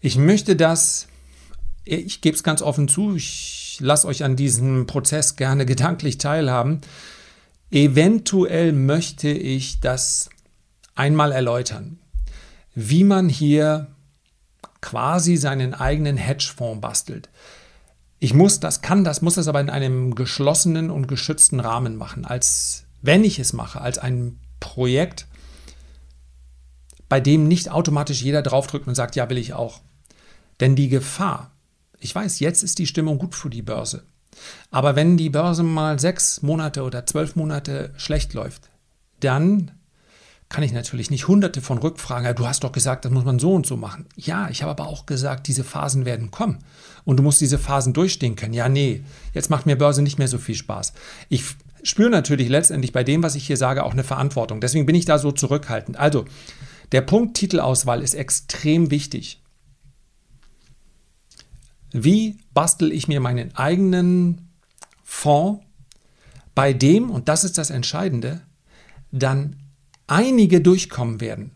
Ich 0.00 0.16
möchte 0.16 0.56
das, 0.56 1.08
ich 1.84 2.22
gebe 2.22 2.34
es 2.34 2.42
ganz 2.42 2.62
offen 2.62 2.88
zu, 2.88 3.16
ich 3.16 3.76
lasse 3.78 4.06
euch 4.06 4.24
an 4.24 4.34
diesem 4.34 4.86
Prozess 4.86 5.36
gerne 5.36 5.66
gedanklich 5.66 6.16
teilhaben. 6.16 6.80
Eventuell 7.70 8.72
möchte 8.72 9.28
ich 9.28 9.80
das 9.80 10.30
einmal 10.94 11.30
erläutern, 11.30 11.98
wie 12.74 13.04
man 13.04 13.28
hier 13.28 13.88
quasi 14.80 15.36
seinen 15.36 15.74
eigenen 15.74 16.16
Hedgefonds 16.16 16.80
bastelt. 16.80 17.28
Ich 18.20 18.32
muss 18.32 18.58
das, 18.58 18.80
kann 18.80 19.04
das, 19.04 19.20
muss 19.20 19.34
das 19.34 19.48
aber 19.48 19.60
in 19.60 19.68
einem 19.68 20.14
geschlossenen 20.14 20.90
und 20.90 21.08
geschützten 21.08 21.60
Rahmen 21.60 21.96
machen, 21.96 22.24
als 22.24 22.86
wenn 23.02 23.24
ich 23.24 23.38
es 23.38 23.52
mache, 23.52 23.80
als 23.80 23.98
ein 23.98 24.38
Projekt, 24.60 25.26
bei 27.08 27.20
dem 27.20 27.48
nicht 27.48 27.70
automatisch 27.70 28.22
jeder 28.22 28.42
draufdrückt 28.42 28.86
und 28.86 28.94
sagt, 28.94 29.16
ja, 29.16 29.28
will 29.30 29.38
ich 29.38 29.52
auch. 29.52 29.80
Denn 30.60 30.76
die 30.76 30.88
Gefahr, 30.88 31.50
ich 31.98 32.14
weiß, 32.14 32.38
jetzt 32.40 32.62
ist 32.62 32.78
die 32.78 32.86
Stimmung 32.86 33.18
gut 33.18 33.34
für 33.34 33.50
die 33.50 33.62
Börse. 33.62 34.04
Aber 34.70 34.96
wenn 34.96 35.16
die 35.16 35.30
Börse 35.30 35.62
mal 35.62 35.98
sechs 35.98 36.42
Monate 36.42 36.82
oder 36.82 37.06
zwölf 37.06 37.36
Monate 37.36 37.92
schlecht 37.96 38.32
läuft, 38.34 38.70
dann 39.20 39.72
kann 40.48 40.64
ich 40.64 40.72
natürlich 40.72 41.10
nicht 41.10 41.28
hunderte 41.28 41.62
von 41.62 41.78
Rückfragen, 41.78 42.24
ja, 42.24 42.32
du 42.32 42.46
hast 42.46 42.64
doch 42.64 42.72
gesagt, 42.72 43.04
das 43.04 43.12
muss 43.12 43.24
man 43.24 43.38
so 43.38 43.54
und 43.54 43.66
so 43.66 43.76
machen. 43.76 44.06
Ja, 44.16 44.48
ich 44.50 44.62
habe 44.62 44.72
aber 44.72 44.88
auch 44.88 45.06
gesagt, 45.06 45.46
diese 45.46 45.62
Phasen 45.62 46.04
werden 46.04 46.32
kommen 46.32 46.58
und 47.04 47.18
du 47.18 47.22
musst 47.22 47.40
diese 47.40 47.58
Phasen 47.58 47.92
durchstehen 47.92 48.34
können. 48.34 48.52
Ja, 48.52 48.68
nee, 48.68 49.04
jetzt 49.32 49.48
macht 49.48 49.66
mir 49.66 49.76
Börse 49.76 50.02
nicht 50.02 50.18
mehr 50.18 50.26
so 50.26 50.38
viel 50.38 50.56
Spaß. 50.56 50.92
Ich 51.28 51.44
spüre 51.82 52.10
natürlich 52.10 52.48
letztendlich 52.48 52.92
bei 52.92 53.04
dem, 53.04 53.22
was 53.22 53.34
ich 53.34 53.46
hier 53.46 53.56
sage, 53.56 53.84
auch 53.84 53.92
eine 53.92 54.04
Verantwortung. 54.04 54.60
Deswegen 54.60 54.86
bin 54.86 54.94
ich 54.94 55.04
da 55.04 55.18
so 55.18 55.32
zurückhaltend. 55.32 55.98
Also, 55.98 56.24
der 56.92 57.02
Punkt 57.02 57.36
Titelauswahl 57.36 58.02
ist 58.02 58.14
extrem 58.14 58.90
wichtig. 58.90 59.40
Wie 61.92 62.38
bastel 62.54 62.92
ich 62.92 63.08
mir 63.08 63.20
meinen 63.20 63.54
eigenen 63.56 64.48
Fonds, 65.02 65.64
bei 66.54 66.72
dem, 66.72 67.10
und 67.10 67.28
das 67.28 67.44
ist 67.44 67.58
das 67.58 67.70
Entscheidende, 67.70 68.42
dann 69.12 69.56
einige 70.06 70.60
durchkommen 70.60 71.20
werden. 71.20 71.52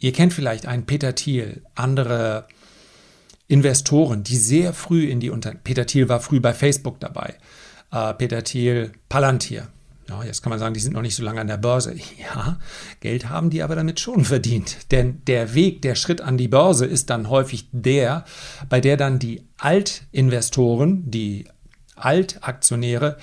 Ihr 0.00 0.12
kennt 0.12 0.32
vielleicht 0.32 0.66
einen 0.66 0.86
Peter 0.86 1.14
Thiel, 1.14 1.62
andere 1.74 2.46
Investoren, 3.48 4.22
die 4.22 4.36
sehr 4.36 4.72
früh 4.72 5.06
in 5.06 5.20
die 5.20 5.30
Unternehmen, 5.30 5.62
Peter 5.64 5.86
Thiel 5.86 6.08
war 6.08 6.20
früh 6.20 6.40
bei 6.40 6.54
Facebook 6.54 7.00
dabei, 7.00 7.34
äh, 7.92 8.14
Peter 8.14 8.42
Thiel, 8.44 8.92
Palantir. 9.08 9.68
Ja, 10.08 10.24
jetzt 10.24 10.42
kann 10.42 10.50
man 10.50 10.58
sagen, 10.58 10.72
die 10.72 10.80
sind 10.80 10.94
noch 10.94 11.02
nicht 11.02 11.14
so 11.14 11.22
lange 11.22 11.40
an 11.40 11.46
der 11.46 11.58
Börse. 11.58 11.94
Ja, 12.18 12.58
Geld 13.00 13.28
haben 13.28 13.50
die 13.50 13.62
aber 13.62 13.76
damit 13.76 14.00
schon 14.00 14.24
verdient. 14.24 14.90
Denn 14.90 15.22
der 15.26 15.54
Weg, 15.54 15.82
der 15.82 15.94
Schritt 15.94 16.20
an 16.20 16.38
die 16.38 16.48
Börse 16.48 16.86
ist 16.86 17.10
dann 17.10 17.28
häufig 17.28 17.68
der, 17.72 18.24
bei 18.68 18.80
der 18.80 18.96
dann 18.96 19.18
die 19.18 19.46
Altinvestoren, 19.58 21.10
die 21.10 21.46
Altaktionäre 21.96 23.18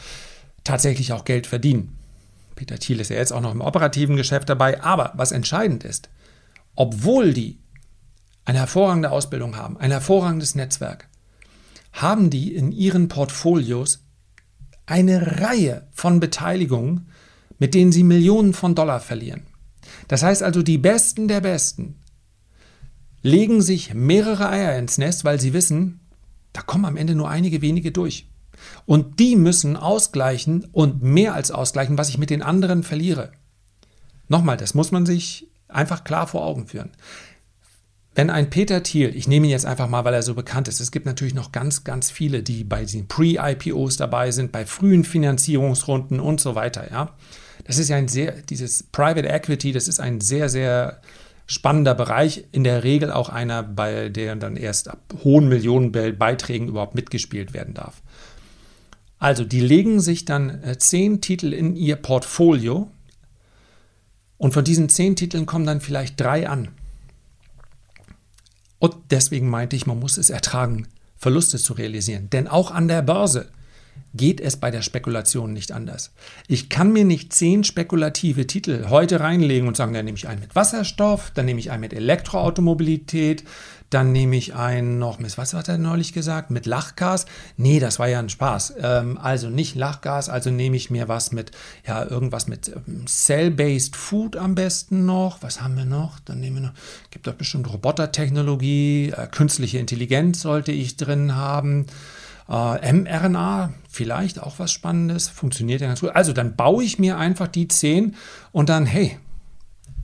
tatsächlich 0.64 1.14
auch 1.14 1.26
Geld 1.26 1.48
verdienen. 1.48 1.98
Peter 2.56 2.78
Thiel 2.78 3.00
ist 3.00 3.10
ja 3.10 3.18
jetzt 3.18 3.34
auch 3.34 3.42
noch 3.42 3.52
im 3.52 3.62
operativen 3.62 4.16
Geschäft 4.16 4.50
dabei. 4.50 4.82
Aber 4.82 5.12
was 5.16 5.32
entscheidend 5.32 5.84
ist, 5.84 6.10
obwohl 6.76 7.34
die 7.34 7.60
eine 8.46 8.60
hervorragende 8.60 9.12
Ausbildung 9.12 9.56
haben, 9.56 9.78
ein 9.78 9.92
hervorragendes 9.92 10.56
Netzwerk, 10.56 11.08
haben 11.94 12.30
die 12.30 12.54
in 12.54 12.72
ihren 12.72 13.08
Portfolios 13.08 14.05
eine 14.86 15.42
Reihe 15.42 15.88
von 15.92 16.20
Beteiligungen, 16.20 17.10
mit 17.60 17.74
denen 17.74 17.92
sie 17.92 18.04
Millionen 18.04 18.54
von 18.54 18.76
Dollar 18.76 19.00
verlieren. 19.00 19.44
Das 20.08 20.24
heißt 20.24 20.44
also, 20.44 20.62
die 20.62 20.78
Besten 20.78 21.28
der 21.28 21.42
Besten 21.42 21.96
legen 23.22 23.62
sich 23.62 23.94
mehrere 23.94 24.50
Eier 24.50 24.78
ins 24.78 24.98
Nest, 24.98 25.26
weil 25.26 25.40
sie 25.40 25.54
wissen, 25.54 26.00
da 26.54 26.62
kommen 26.62 26.86
am 26.86 26.98
Ende 26.98 27.16
nur 27.16 27.30
einige 27.30 27.62
wenige 27.62 27.92
durch. 27.92 28.28
Und 28.86 29.20
die 29.20 29.36
müssen 29.36 29.76
ausgleichen 29.76 30.66
und 30.72 31.02
mehr 31.02 31.34
als 31.34 31.52
ausgleichen, 31.52 31.98
was 31.98 32.10
ich 32.10 32.18
mit 32.18 32.30
den 32.30 32.42
anderen 32.42 32.84
verliere. 32.84 33.32
Nochmal, 34.28 34.58
das 34.58 34.74
muss 34.74 34.92
man 34.92 35.06
sich 35.06 35.48
einfach 35.68 36.04
klar 36.04 36.28
vor 36.28 36.46
Augen 36.46 36.68
führen. 36.68 36.92
Wenn 38.16 38.30
ein 38.30 38.50
Peter 38.50 38.82
Thiel, 38.82 39.14
ich 39.14 39.28
nehme 39.28 39.46
ihn 39.46 39.52
jetzt 39.52 39.66
einfach 39.66 39.90
mal, 39.90 40.06
weil 40.06 40.14
er 40.14 40.24
so 40.24 40.34
bekannt 40.34 40.70
ist, 40.70 40.80
es 40.80 40.92
gibt 40.92 41.06
natürlich 41.06 41.34
noch 41.34 41.52
ganz, 41.52 41.84
ganz 41.84 42.10
viele, 42.10 42.44
die 42.44 42.64
bei 42.64 42.86
diesen 42.86 43.10
Pre-IPOs 43.10 43.98
dabei 43.98 44.32
sind, 44.32 44.54
bei 44.54 44.66
frühen 44.66 45.04
Finanzierungsrunden 45.04 46.22
und 46.22 46.40
so 46.40 46.56
weiter, 46.56 46.90
ja. 46.90 47.14
Das 47.66 47.78
ist 47.78 47.90
ja 47.90 47.98
ein 47.98 48.08
sehr, 48.08 48.32
dieses 48.32 48.84
Private 48.84 49.28
Equity, 49.28 49.74
das 49.74 49.90
ist 49.90 50.00
ein 50.00 50.22
sehr, 50.22 50.50
sehr 50.50 51.02
spannender 51.46 51.94
Bereich, 51.94 52.46
in 52.54 52.64
der 52.64 52.84
Regel 52.84 53.12
auch 53.12 53.30
einer, 53.30 53.64
bei 53.64 54.10
der 54.10 54.36
dann 54.38 54.56
erst 54.56 54.90
ab 54.90 55.00
hohen 55.24 55.50
Millionenbeiträgen 55.50 56.70
überhaupt 56.70 56.96
mitgespielt 56.96 57.54
werden 57.54 57.74
darf. 57.74 58.02
Also, 59.20 59.44
die 59.44 59.62
legen 59.62 60.00
sich 60.00 60.26
dann 60.26 60.64
äh, 60.64 60.78
zehn 60.78 61.20
Titel 61.20 61.54
in 61.54 61.76
ihr 61.76 61.98
Portfolio 61.98 62.90
und 64.38 64.54
von 64.54 64.64
diesen 64.64 64.88
zehn 64.90 65.16
Titeln 65.16 65.46
kommen 65.46 65.66
dann 65.66 65.82
vielleicht 65.82 66.20
drei 66.20 66.48
an. 66.48 66.70
Und 68.86 68.98
deswegen 69.10 69.50
meinte 69.50 69.76
ich, 69.76 69.88
man 69.88 70.00
muss 70.00 70.18
es 70.18 70.30
ertragen, 70.30 70.88
Verluste 71.18 71.58
zu 71.58 71.74
realisieren. 71.74 72.30
Denn 72.30 72.48
auch 72.48 72.70
an 72.70 72.88
der 72.88 73.02
Börse 73.02 73.48
geht 74.14 74.40
es 74.40 74.58
bei 74.58 74.70
der 74.70 74.84
Spekulation 74.84 75.54
nicht 75.54 75.72
anders. 75.72 76.14
Ich 76.48 76.70
kann 76.70 76.94
mir 76.94 77.04
nicht 77.04 77.34
zehn 77.34 77.64
spekulative 77.64 78.46
Titel 78.46 78.86
heute 78.90 79.22
reinlegen 79.22 79.68
und 79.68 79.76
sagen, 79.76 79.96
dann 79.96 80.06
nehme 80.06 80.20
ich 80.20 80.28
einen 80.28 80.40
mit 80.40 80.56
Wasserstoff, 80.56 81.32
dann 81.34 81.46
nehme 81.46 81.60
ich 81.60 81.72
einen 81.72 81.82
mit 81.82 81.94
Elektroautomobilität, 81.94 83.44
dann 83.90 84.12
nehme 84.12 84.36
ich 84.36 84.56
einen 84.56 84.98
noch 84.98 85.20
mit, 85.20 85.38
was 85.38 85.54
hat 85.54 85.70
er 85.70 85.78
neulich 85.78 86.12
gesagt, 86.12 86.52
mit 86.52 86.66
Lachgas? 86.66 87.26
Nee, 87.56 87.80
das 87.80 88.00
war 88.00 88.08
ja 88.08 88.20
ein 88.20 88.30
Spaß. 88.30 88.76
Ähm, 88.82 89.18
also 89.18 89.50
nicht 89.50 89.76
Lachgas, 89.76 90.28
also 90.28 90.50
nehme 90.50 90.76
ich 90.76 90.90
mir 90.90 91.08
was 91.08 91.32
mit, 91.32 91.52
ja, 91.88 92.04
irgendwas 92.04 92.48
mit 92.48 92.70
ähm, 92.70 93.06
Cell-Based 93.08 93.96
Food 93.96 94.38
am 94.38 94.56
besten 94.56 95.06
noch. 95.06 95.44
Was 95.44 95.62
haben 95.62 95.78
wir 95.78 95.86
noch? 95.86 96.20
Dann 96.20 96.40
nehmen 96.40 96.58
wir 96.58 96.62
noch, 96.64 96.74
gibt 97.12 97.28
doch 97.28 97.36
bestimmt 97.36 97.72
Robotertechnologie, 97.72 99.14
äh, 99.16 99.28
künstliche 99.28 99.78
Intelligenz 99.78 100.42
sollte 100.42 100.72
ich 100.72 100.98
drin 100.98 101.36
haben. 101.36 101.86
Äh, 102.50 102.94
mRNA, 102.94 103.74
vielleicht 103.90 104.42
auch 104.42 104.60
was 104.60 104.72
Spannendes, 104.72 105.28
funktioniert 105.28 105.82
ja 105.82 105.88
ganz 105.88 106.02
gut. 106.02 106.16
Also 106.16 106.34
dann 106.34 106.56
baue 106.56 106.84
ich 106.84 107.00
mir 107.00 107.18
einfach 107.18 107.48
die 107.48 107.68
10 107.68 108.16
und 108.52 108.70
dann, 108.70 108.86
hey, 108.86 109.18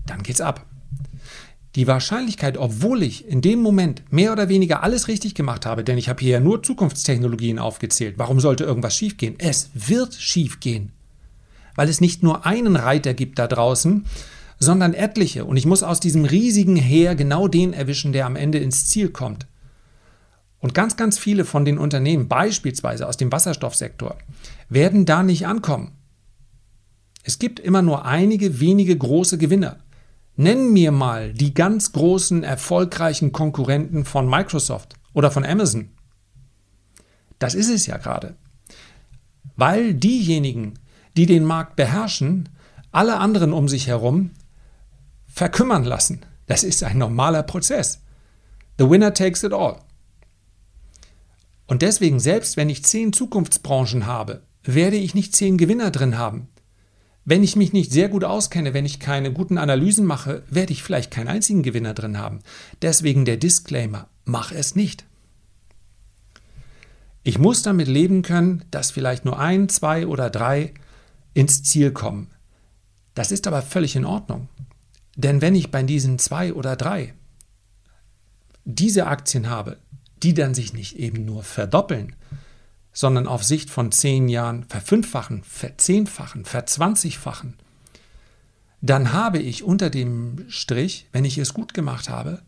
dann 0.05 0.23
geht's 0.23 0.41
ab. 0.41 0.65
Die 1.75 1.87
Wahrscheinlichkeit, 1.87 2.57
obwohl 2.57 3.01
ich 3.01 3.27
in 3.27 3.41
dem 3.41 3.61
Moment 3.61 4.03
mehr 4.11 4.33
oder 4.33 4.49
weniger 4.49 4.83
alles 4.83 5.07
richtig 5.07 5.35
gemacht 5.35 5.65
habe, 5.65 5.85
denn 5.85 5.97
ich 5.97 6.09
habe 6.09 6.19
hier 6.19 6.33
ja 6.33 6.39
nur 6.41 6.63
Zukunftstechnologien 6.63 7.59
aufgezählt, 7.59 8.15
warum 8.17 8.41
sollte 8.41 8.65
irgendwas 8.65 8.95
schiefgehen? 8.95 9.35
Es 9.37 9.69
wird 9.73 10.13
schiefgehen, 10.13 10.91
weil 11.75 11.87
es 11.87 12.01
nicht 12.01 12.23
nur 12.23 12.45
einen 12.45 12.75
Reiter 12.75 13.13
gibt 13.13 13.39
da 13.39 13.47
draußen, 13.47 14.05
sondern 14.59 14.93
etliche. 14.93 15.45
Und 15.45 15.55
ich 15.55 15.65
muss 15.65 15.81
aus 15.81 16.01
diesem 16.01 16.25
riesigen 16.25 16.75
Heer 16.75 17.15
genau 17.15 17.47
den 17.47 17.71
erwischen, 17.71 18.11
der 18.11 18.25
am 18.25 18.35
Ende 18.35 18.59
ins 18.59 18.87
Ziel 18.87 19.09
kommt. 19.09 19.47
Und 20.59 20.75
ganz, 20.75 20.95
ganz 20.95 21.17
viele 21.17 21.45
von 21.45 21.65
den 21.65 21.79
Unternehmen, 21.79 22.27
beispielsweise 22.27 23.07
aus 23.07 23.17
dem 23.17 23.31
Wasserstoffsektor, 23.31 24.17
werden 24.69 25.05
da 25.05 25.23
nicht 25.23 25.47
ankommen. 25.47 25.93
Es 27.23 27.39
gibt 27.39 27.59
immer 27.59 27.81
nur 27.81 28.05
einige 28.05 28.59
wenige 28.59 28.95
große 28.95 29.37
Gewinner. 29.37 29.77
Nenn 30.35 30.71
mir 30.71 30.91
mal 30.91 31.33
die 31.33 31.53
ganz 31.53 31.91
großen, 31.91 32.43
erfolgreichen 32.43 33.31
Konkurrenten 33.31 34.05
von 34.05 34.29
Microsoft 34.29 34.95
oder 35.13 35.29
von 35.29 35.45
Amazon. 35.45 35.89
Das 37.39 37.53
ist 37.53 37.69
es 37.69 37.85
ja 37.85 37.97
gerade. 37.97 38.35
Weil 39.55 39.93
diejenigen, 39.93 40.75
die 41.17 41.25
den 41.25 41.43
Markt 41.43 41.75
beherrschen, 41.75 42.50
alle 42.91 43.17
anderen 43.17 43.53
um 43.53 43.67
sich 43.67 43.88
herum 43.88 44.31
verkümmern 45.27 45.83
lassen. 45.83 46.25
Das 46.45 46.63
ist 46.63 46.83
ein 46.83 46.97
normaler 46.97 47.43
Prozess. 47.43 48.01
The 48.77 48.89
winner 48.89 49.13
takes 49.13 49.43
it 49.43 49.53
all. 49.53 49.79
Und 51.67 51.81
deswegen, 51.81 52.19
selbst 52.19 52.57
wenn 52.57 52.69
ich 52.69 52.83
zehn 52.83 53.13
Zukunftsbranchen 53.13 54.05
habe, 54.05 54.43
werde 54.63 54.97
ich 54.97 55.15
nicht 55.15 55.35
zehn 55.35 55.57
Gewinner 55.57 55.89
drin 55.89 56.17
haben. 56.17 56.50
Wenn 57.23 57.43
ich 57.43 57.55
mich 57.55 57.71
nicht 57.71 57.91
sehr 57.91 58.09
gut 58.09 58.23
auskenne, 58.23 58.73
wenn 58.73 58.85
ich 58.85 58.99
keine 58.99 59.31
guten 59.31 59.57
Analysen 59.57 60.05
mache, 60.05 60.43
werde 60.49 60.73
ich 60.73 60.81
vielleicht 60.81 61.11
keinen 61.11 61.27
einzigen 61.27 61.61
Gewinner 61.61 61.93
drin 61.93 62.17
haben. 62.17 62.39
Deswegen 62.81 63.25
der 63.25 63.37
Disclaimer, 63.37 64.07
mach 64.25 64.51
es 64.51 64.75
nicht. 64.75 65.05
Ich 67.23 67.37
muss 67.37 67.62
damit 67.62 67.88
leben 67.88 68.23
können, 68.23 68.65
dass 68.71 68.89
vielleicht 68.89 69.25
nur 69.25 69.39
ein, 69.39 69.69
zwei 69.69 70.07
oder 70.07 70.31
drei 70.31 70.73
ins 71.36 71.62
Ziel 71.62 71.91
kommen. 71.91 72.31
Das 73.13 73.31
ist 73.31 73.45
aber 73.45 73.62
völlig 73.62 73.95
in 73.95 74.05
Ordnung. 74.05 74.49
Denn 75.15 75.41
wenn 75.41 75.55
ich 75.55 75.69
bei 75.69 75.84
diesen 75.84 76.17
zwei 76.17 76.53
oder 76.53 76.75
drei 76.75 77.13
diese 78.65 79.05
Aktien 79.07 79.49
habe, 79.49 79.77
die 80.23 80.34
dann 80.34 80.55
sich 80.55 80.73
nicht 80.73 80.97
eben 80.97 81.25
nur 81.25 81.43
verdoppeln, 81.43 82.15
sondern 82.93 83.27
auf 83.27 83.43
Sicht 83.43 83.69
von 83.69 83.91
zehn 83.91 84.27
Jahren 84.27 84.63
verfünffachen, 84.65 85.43
verzehnfachen, 85.43 86.45
verzwanzigfachen, 86.45 87.56
dann 88.82 89.13
habe 89.13 89.39
ich 89.39 89.63
unter 89.63 89.89
dem 89.89 90.45
Strich, 90.49 91.08
wenn 91.12 91.25
ich 91.25 91.38
es 91.38 91.54
gut 91.54 91.73
gemacht 91.73 92.10
habe, 92.10 92.41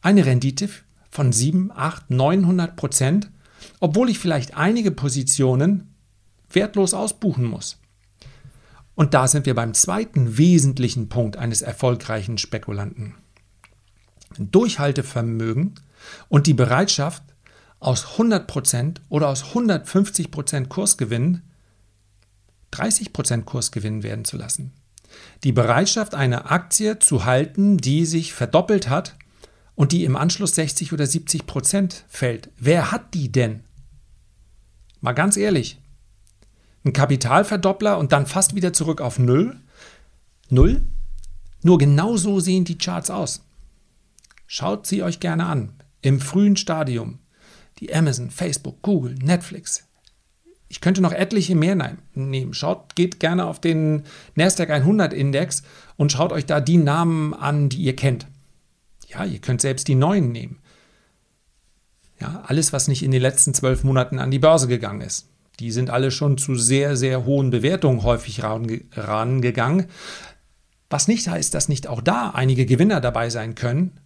eine 0.00 0.24
Rendite 0.24 0.68
von 1.10 1.32
7, 1.32 1.70
8, 1.74 2.10
900 2.10 2.76
Prozent, 2.76 3.30
obwohl 3.78 4.08
ich 4.08 4.18
vielleicht 4.18 4.56
einige 4.56 4.90
Positionen 4.90 5.94
wertlos 6.50 6.94
ausbuchen 6.94 7.44
muss. 7.44 7.78
Und 8.94 9.14
da 9.14 9.28
sind 9.28 9.46
wir 9.46 9.54
beim 9.54 9.74
zweiten 9.74 10.38
wesentlichen 10.38 11.08
Punkt 11.08 11.36
eines 11.36 11.62
erfolgreichen 11.62 12.38
Spekulanten. 12.38 13.14
Durchhaltevermögen 14.38 15.74
und 16.28 16.46
die 16.46 16.54
Bereitschaft, 16.54 17.22
aus 17.80 18.18
100% 18.18 18.98
oder 19.08 19.28
aus 19.28 19.44
150% 19.44 20.68
Kursgewinn 20.68 21.42
30% 22.72 23.42
Kursgewinn 23.42 24.02
werden 24.02 24.24
zu 24.24 24.36
lassen. 24.36 24.72
Die 25.42 25.52
Bereitschaft, 25.52 26.14
eine 26.14 26.50
Aktie 26.50 26.98
zu 26.98 27.24
halten, 27.24 27.78
die 27.78 28.06
sich 28.06 28.32
verdoppelt 28.32 28.88
hat 28.88 29.16
und 29.74 29.92
die 29.92 30.04
im 30.04 30.16
Anschluss 30.16 30.54
60 30.54 30.92
oder 30.92 31.04
70% 31.04 32.02
fällt. 32.08 32.50
Wer 32.58 32.92
hat 32.92 33.14
die 33.14 33.32
denn? 33.32 33.64
Mal 35.00 35.12
ganz 35.12 35.36
ehrlich. 35.36 35.80
Ein 36.84 36.92
Kapitalverdoppler 36.92 37.98
und 37.98 38.12
dann 38.12 38.26
fast 38.26 38.54
wieder 38.54 38.72
zurück 38.72 39.00
auf 39.00 39.18
Null? 39.18 39.58
Null? 40.48 40.82
Nur 41.62 41.78
genau 41.78 42.16
so 42.16 42.40
sehen 42.40 42.64
die 42.64 42.78
Charts 42.78 43.10
aus. 43.10 43.42
Schaut 44.46 44.86
sie 44.86 45.02
euch 45.02 45.20
gerne 45.20 45.46
an 45.46 45.74
im 46.02 46.20
frühen 46.20 46.56
Stadium, 46.56 47.18
die 47.80 47.94
Amazon, 47.94 48.30
Facebook, 48.30 48.82
Google, 48.82 49.14
Netflix. 49.22 49.86
Ich 50.68 50.80
könnte 50.80 51.00
noch 51.00 51.12
etliche 51.12 51.56
mehr 51.56 51.98
nehmen. 52.14 52.54
Schaut, 52.54 52.94
geht 52.94 53.18
gerne 53.18 53.46
auf 53.46 53.60
den 53.60 54.04
Nasdaq 54.36 54.70
100 54.70 55.12
Index 55.12 55.64
und 55.96 56.12
schaut 56.12 56.32
euch 56.32 56.46
da 56.46 56.60
die 56.60 56.76
Namen 56.76 57.34
an, 57.34 57.68
die 57.68 57.82
ihr 57.82 57.96
kennt. 57.96 58.28
Ja, 59.08 59.24
ihr 59.24 59.40
könnt 59.40 59.60
selbst 59.60 59.88
die 59.88 59.96
neuen 59.96 60.30
nehmen. 60.30 60.60
Ja, 62.20 62.44
alles, 62.46 62.72
was 62.72 62.86
nicht 62.86 63.02
in 63.02 63.10
den 63.10 63.22
letzten 63.22 63.54
zwölf 63.54 63.82
Monaten 63.82 64.20
an 64.20 64.30
die 64.30 64.38
Börse 64.38 64.68
gegangen 64.68 65.00
ist. 65.00 65.28
Die 65.58 65.72
sind 65.72 65.90
alle 65.90 66.10
schon 66.10 66.38
zu 66.38 66.54
sehr, 66.54 66.96
sehr 66.96 67.24
hohen 67.24 67.50
Bewertungen 67.50 68.04
häufig 68.04 68.42
rangegangen. 68.44 69.86
Was 70.88 71.08
nicht 71.08 71.26
heißt, 71.26 71.52
dass 71.52 71.68
nicht 71.68 71.88
auch 71.88 72.00
da 72.00 72.30
einige 72.30 72.66
Gewinner 72.66 73.00
dabei 73.00 73.30
sein 73.30 73.54
können, 73.54 73.98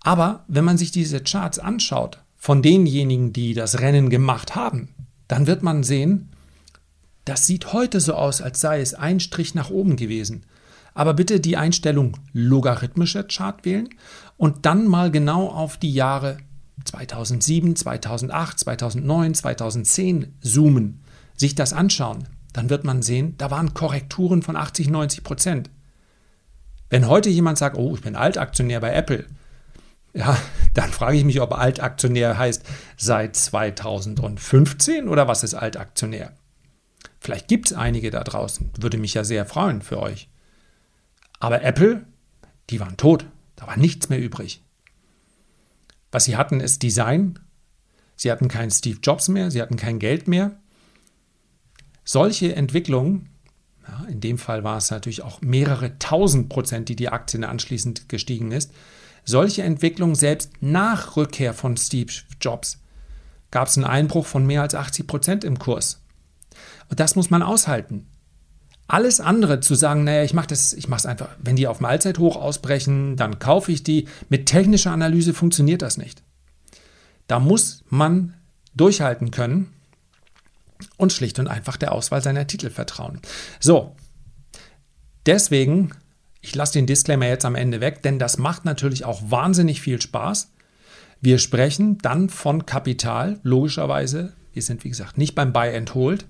aber 0.00 0.44
wenn 0.48 0.64
man 0.64 0.78
sich 0.78 0.90
diese 0.90 1.22
Charts 1.22 1.58
anschaut 1.58 2.21
von 2.42 2.60
denjenigen, 2.60 3.32
die 3.32 3.54
das 3.54 3.78
Rennen 3.78 4.10
gemacht 4.10 4.56
haben, 4.56 4.88
dann 5.28 5.46
wird 5.46 5.62
man 5.62 5.84
sehen, 5.84 6.30
das 7.24 7.46
sieht 7.46 7.72
heute 7.72 8.00
so 8.00 8.14
aus, 8.14 8.42
als 8.42 8.60
sei 8.60 8.80
es 8.80 8.94
ein 8.94 9.20
Strich 9.20 9.54
nach 9.54 9.70
oben 9.70 9.94
gewesen. 9.94 10.42
Aber 10.92 11.14
bitte 11.14 11.38
die 11.38 11.56
Einstellung 11.56 12.16
logarithmischer 12.32 13.22
Chart 13.22 13.64
wählen 13.64 13.90
und 14.38 14.66
dann 14.66 14.88
mal 14.88 15.12
genau 15.12 15.50
auf 15.50 15.76
die 15.76 15.92
Jahre 15.92 16.38
2007, 16.84 17.76
2008, 17.76 18.58
2009, 18.58 19.34
2010 19.34 20.34
zoomen, 20.40 21.00
sich 21.36 21.54
das 21.54 21.72
anschauen. 21.72 22.24
Dann 22.52 22.70
wird 22.70 22.82
man 22.82 23.02
sehen, 23.02 23.36
da 23.38 23.52
waren 23.52 23.72
Korrekturen 23.72 24.42
von 24.42 24.56
80, 24.56 24.90
90 24.90 25.22
Prozent. 25.22 25.70
Wenn 26.90 27.06
heute 27.06 27.30
jemand 27.30 27.58
sagt, 27.58 27.76
oh, 27.76 27.94
ich 27.94 28.02
bin 28.02 28.16
Altaktionär 28.16 28.80
bei 28.80 28.92
Apple, 28.92 29.26
ja, 30.14 30.36
dann 30.74 30.90
frage 30.90 31.16
ich 31.16 31.24
mich, 31.24 31.40
ob 31.40 31.52
Altaktionär 31.52 32.36
heißt 32.36 32.64
seit 32.96 33.36
2015 33.36 35.08
oder 35.08 35.28
was 35.28 35.42
ist 35.42 35.54
Altaktionär? 35.54 36.32
Vielleicht 37.18 37.48
gibt 37.48 37.66
es 37.66 37.72
einige 37.76 38.10
da 38.10 38.24
draußen, 38.24 38.70
würde 38.78 38.98
mich 38.98 39.14
ja 39.14 39.24
sehr 39.24 39.46
freuen 39.46 39.80
für 39.80 40.00
euch. 40.00 40.28
Aber 41.38 41.62
Apple, 41.62 42.04
die 42.70 42.80
waren 42.80 42.96
tot, 42.96 43.26
da 43.56 43.66
war 43.66 43.76
nichts 43.76 44.08
mehr 44.08 44.20
übrig. 44.20 44.62
Was 46.10 46.24
sie 46.24 46.36
hatten, 46.36 46.60
ist 46.60 46.82
Design. 46.82 47.38
Sie 48.16 48.30
hatten 48.30 48.48
keinen 48.48 48.70
Steve 48.70 48.98
Jobs 49.02 49.28
mehr, 49.28 49.50
sie 49.50 49.62
hatten 49.62 49.76
kein 49.76 49.98
Geld 49.98 50.28
mehr. 50.28 50.60
Solche 52.04 52.54
Entwicklungen, 52.54 53.30
ja, 53.88 54.04
in 54.08 54.20
dem 54.20 54.38
Fall 54.38 54.62
war 54.62 54.76
es 54.76 54.90
natürlich 54.90 55.22
auch 55.22 55.40
mehrere 55.40 55.98
tausend 55.98 56.48
Prozent, 56.48 56.88
die 56.88 56.96
die 56.96 57.08
Aktie 57.08 57.48
anschließend 57.48 58.08
gestiegen 58.08 58.52
ist, 58.52 58.72
solche 59.24 59.62
Entwicklungen 59.62 60.14
selbst 60.14 60.50
nach 60.60 61.16
Rückkehr 61.16 61.54
von 61.54 61.76
Steve 61.76 62.12
Jobs 62.40 62.78
gab 63.50 63.68
es 63.68 63.76
einen 63.76 63.86
Einbruch 63.86 64.26
von 64.26 64.46
mehr 64.46 64.62
als 64.62 64.74
80 64.74 65.06
Prozent 65.06 65.44
im 65.44 65.58
Kurs. 65.58 66.00
Und 66.88 67.00
das 67.00 67.16
muss 67.16 67.30
man 67.30 67.42
aushalten. 67.42 68.06
Alles 68.88 69.20
andere 69.20 69.60
zu 69.60 69.74
sagen, 69.74 70.04
naja, 70.04 70.24
ich 70.24 70.34
mache 70.34 70.48
das, 70.48 70.72
ich 70.72 70.88
mache 70.88 70.98
es 70.98 71.06
einfach, 71.06 71.28
wenn 71.38 71.56
die 71.56 71.66
auf 71.66 71.78
dem 71.78 71.86
Allzeithoch 71.86 72.36
ausbrechen, 72.36 73.16
dann 73.16 73.38
kaufe 73.38 73.72
ich 73.72 73.82
die. 73.82 74.08
Mit 74.28 74.46
technischer 74.46 74.90
Analyse 74.90 75.32
funktioniert 75.32 75.82
das 75.82 75.96
nicht. 75.96 76.22
Da 77.28 77.38
muss 77.38 77.84
man 77.88 78.34
durchhalten 78.74 79.30
können 79.30 79.72
und 80.96 81.12
schlicht 81.12 81.38
und 81.38 81.48
einfach 81.48 81.76
der 81.76 81.92
Auswahl 81.92 82.22
seiner 82.22 82.46
Titel 82.46 82.70
vertrauen. 82.70 83.20
So, 83.60 83.94
deswegen, 85.26 85.92
ich 86.42 86.54
lasse 86.56 86.74
den 86.74 86.86
Disclaimer 86.86 87.28
jetzt 87.28 87.44
am 87.44 87.54
Ende 87.54 87.80
weg, 87.80 88.02
denn 88.02 88.18
das 88.18 88.36
macht 88.36 88.64
natürlich 88.64 89.04
auch 89.04 89.22
wahnsinnig 89.30 89.80
viel 89.80 90.02
Spaß. 90.02 90.50
Wir 91.20 91.38
sprechen 91.38 91.98
dann 91.98 92.28
von 92.28 92.66
Kapital, 92.66 93.38
logischerweise. 93.44 94.32
Wir 94.52 94.62
sind, 94.62 94.82
wie 94.82 94.88
gesagt, 94.88 95.16
nicht 95.16 95.36
beim 95.36 95.52
Buy 95.52 95.74
and 95.74 95.94
Hold, 95.94 96.26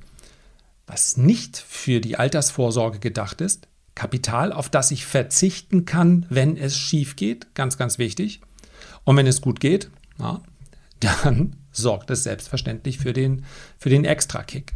was 0.87 1.16
nicht 1.16 1.57
für 1.57 2.01
die 2.01 2.16
Altersvorsorge 2.16 2.98
gedacht 2.98 3.40
ist. 3.40 3.68
Kapital, 3.94 4.53
auf 4.53 4.68
das 4.68 4.90
ich 4.90 5.07
verzichten 5.07 5.87
kann, 5.87 6.27
wenn 6.29 6.59
es 6.59 6.77
schief 6.77 7.16
geht, 7.16 7.55
ganz, 7.55 7.79
ganz 7.79 7.98
wichtig. 7.98 8.42
Und 9.05 9.16
wenn 9.16 9.27
es 9.27 9.40
gut 9.40 9.61
geht, 9.61 9.90
ja, 10.18 10.42
dann 11.01 11.57
sorgt 11.72 12.11
es 12.11 12.22
selbstverständlich 12.22 12.98
für 12.98 13.14
den, 13.14 13.46
für 13.79 13.88
den 13.88 14.05
Extra-Kick. 14.05 14.75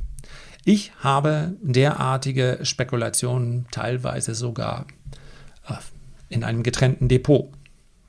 Ich 0.64 0.92
habe 0.98 1.54
derartige 1.60 2.60
Spekulationen 2.62 3.66
teilweise 3.70 4.34
sogar 4.34 4.86
in 6.28 6.44
einem 6.44 6.62
getrennten 6.62 7.08
Depot. 7.08 7.48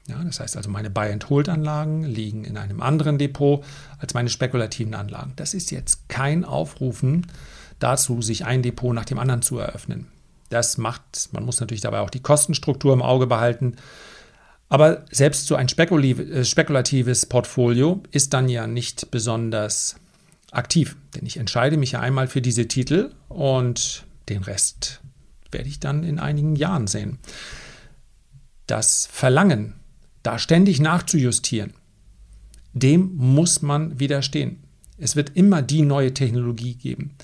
Ja, 0.08 0.24
das 0.24 0.40
heißt 0.40 0.56
also, 0.56 0.70
meine 0.70 0.90
Buy-and-Hold-Anlagen 0.90 2.04
liegen 2.04 2.46
in 2.46 2.58
einem 2.58 2.82
anderen 2.82 3.18
Depot 3.18 3.64
als 4.00 4.14
meine 4.14 4.30
spekulativen 4.30 4.94
Anlagen. 4.94 5.34
Das 5.36 5.54
ist 5.54 5.70
jetzt 5.72 6.08
kein 6.08 6.46
Aufrufen 6.46 7.28
dazu, 7.80 8.22
sich 8.22 8.46
ein 8.46 8.62
Depot 8.64 8.94
nach 8.94 9.06
dem 9.06 9.20
anderen 9.20 9.42
zu 9.42 9.58
eröffnen. 9.58 10.08
Das 10.50 10.78
macht, 10.78 11.30
man 11.34 11.44
muss 11.44 11.60
natürlich 11.60 11.82
dabei 11.82 12.00
auch 12.00 12.10
die 12.10 12.22
Kostenstruktur 12.22 12.94
im 12.94 13.02
Auge 13.02 13.28
behalten. 13.28 13.76
Aber 14.70 15.06
selbst 15.12 15.48
so 15.48 15.56
ein 15.56 15.68
äh, 15.68 16.46
spekulatives 16.46 17.26
Portfolio 17.26 18.02
ist 18.12 18.34
dann 18.34 18.50
ja 18.50 18.66
nicht 18.66 19.12
besonders 19.12 19.96
aktiv, 20.52 20.96
denn 21.16 21.26
ich 21.26 21.38
entscheide 21.38 21.78
mich 21.78 21.94
ja 21.94 22.00
einmal 22.00 22.28
für 22.28 22.42
diese 22.42 22.68
Titel 22.68 23.12
und 23.28 24.06
den 24.30 24.44
Rest 24.44 25.02
werde 25.52 25.70
ich 25.70 25.80
dann 25.80 26.04
in 26.04 26.20
einigen 26.20 26.56
Jahren 26.56 26.88
sehen. 26.88 27.20
Das 28.66 29.08
Verlangen, 29.12 29.74
da 30.24 30.40
ständig 30.40 30.80
nachzujustieren, 30.80 31.74
dem 32.74 33.16
muss 33.16 33.62
man 33.62 34.00
widerstehen. 34.00 34.64
Es 34.98 35.16
wird 35.16 35.36
immer 35.36 35.62
die 35.62 35.84
neue 35.84 36.14
Technologie 36.14 36.76
geben. 36.76 37.16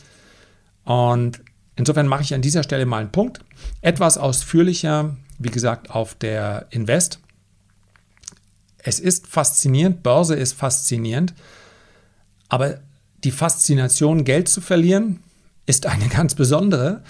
Und 0.83 1.41
insofern 1.75 2.07
mache 2.07 2.23
ich 2.23 2.33
an 2.33 2.41
dieser 2.41 2.63
Stelle 2.63 2.85
mal 2.85 2.99
einen 2.99 3.11
Punkt. 3.11 3.39
Etwas 3.81 4.17
ausführlicher, 4.17 5.15
wie 5.39 5.49
gesagt, 5.49 5.89
auf 5.89 6.15
der 6.15 6.67
Invest 6.69 7.19
es 8.83 8.99
ist 8.99 9.27
faszinierend, 9.27 10.03
Börse 10.03 10.35
ist 10.35 10.53
faszinierend, 10.53 11.33
aber 12.49 12.79
die 13.23 13.31
Faszination, 13.31 14.25
Geld 14.25 14.49
zu 14.49 14.59
verlieren, 14.59 15.23
ist 15.65 15.85
eine 15.85 16.07
ganz 16.09 16.35
besondere. 16.35 17.03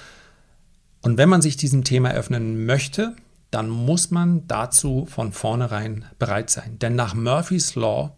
Und 1.03 1.17
wenn 1.17 1.29
man 1.29 1.41
sich 1.41 1.57
diesem 1.57 1.83
Thema 1.83 2.11
öffnen 2.11 2.65
möchte, 2.65 3.15
dann 3.51 3.69
muss 3.69 4.09
man 4.09 4.47
dazu 4.47 5.05
von 5.05 5.31
vornherein 5.31 6.05
bereit 6.17 6.49
sein. 6.49 6.79
Denn 6.79 6.95
nach 6.95 7.13
Murphy's 7.13 7.75
Law 7.75 8.17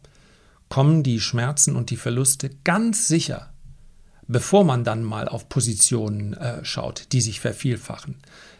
kommen 0.70 1.04
die 1.04 1.20
Schmerzen 1.20 1.76
und 1.76 1.90
die 1.90 1.98
Verluste 1.98 2.50
ganz 2.64 3.10
sicher, 3.10 3.52
bevor 4.28 4.64
man 4.64 4.86
dann 4.86 5.04
mal 5.04 5.28
auf 5.28 5.50
Positionen 5.50 6.34
äh, 6.36 6.64
schaut, 6.64 7.12
die 7.12 7.20
sich 7.20 7.42
vervielfachen. 7.42 8.16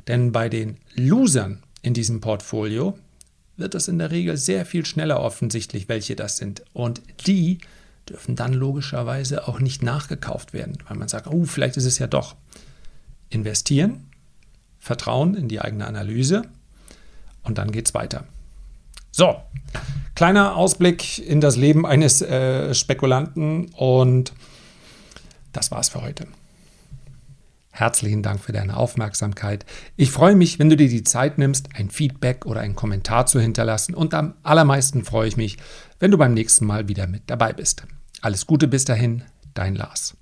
Denn 0.08 0.34
bei 0.34 0.50
den 0.50 0.78
Losern 0.96 1.64
in 1.82 1.94
diesem 1.94 2.20
Portfolio, 2.20 2.98
wird 3.58 3.76
es 3.76 3.88
in 3.88 4.00
der 4.00 4.12
Regel 4.12 4.38
sehr 4.38 4.66
viel 4.66 4.86
schneller 4.86 5.22
offensichtlich, 5.22 5.88
welche 5.88 6.16
das 6.16 6.38
sind. 6.38 6.64
Und 6.74 7.02
die 7.26 7.60
dürfen 8.10 8.36
dann 8.36 8.54
logischerweise 8.54 9.48
auch 9.48 9.60
nicht 9.60 9.82
nachgekauft 9.82 10.54
werden, 10.54 10.78
weil 10.88 10.98
man 10.98 11.08
sagt, 11.08 11.28
oh, 11.28 11.46
vielleicht 11.46 11.78
ist 11.78 11.86
es 11.86 12.00
ja 12.00 12.08
doch. 12.08 12.36
Investieren, 13.30 14.08
Vertrauen 14.86 15.34
in 15.34 15.48
die 15.48 15.60
eigene 15.62 15.88
Analyse 15.88 16.44
und 17.42 17.58
dann 17.58 17.72
geht 17.72 17.88
es 17.88 17.96
weiter. 17.96 18.26
So, 19.10 19.36
kleiner 20.14 20.56
Ausblick 20.56 21.18
in 21.18 21.42
das 21.42 21.56
Leben 21.56 21.88
eines 21.88 22.22
äh, 22.22 22.72
Spekulanten 22.76 23.72
und 23.74 24.32
das 25.54 25.72
war's 25.72 25.90
für 25.90 26.04
heute. 26.04 26.28
Herzlichen 27.72 28.22
Dank 28.22 28.40
für 28.40 28.52
deine 28.52 28.78
Aufmerksamkeit. 28.78 29.66
Ich 29.96 30.12
freue 30.12 30.36
mich, 30.36 30.60
wenn 30.60 30.70
du 30.70 30.78
dir 30.78 30.88
die 30.88 31.04
Zeit 31.04 31.40
nimmst, 31.40 31.70
ein 31.74 31.90
Feedback 31.90 32.46
oder 32.46 32.62
einen 32.62 32.76
Kommentar 32.76 33.26
zu 33.26 33.40
hinterlassen. 33.40 33.96
Und 33.96 34.14
am 34.14 34.36
allermeisten 34.44 35.04
freue 35.04 35.28
ich 35.28 35.36
mich, 35.36 35.58
wenn 36.00 36.12
du 36.12 36.18
beim 36.20 36.36
nächsten 36.36 36.66
Mal 36.66 36.88
wieder 36.88 37.08
mit 37.08 37.24
dabei 37.26 37.54
bist. 37.54 37.88
Alles 38.22 38.46
Gute 38.46 38.68
bis 38.68 38.86
dahin, 38.86 39.24
dein 39.56 39.76
Lars. 39.76 40.16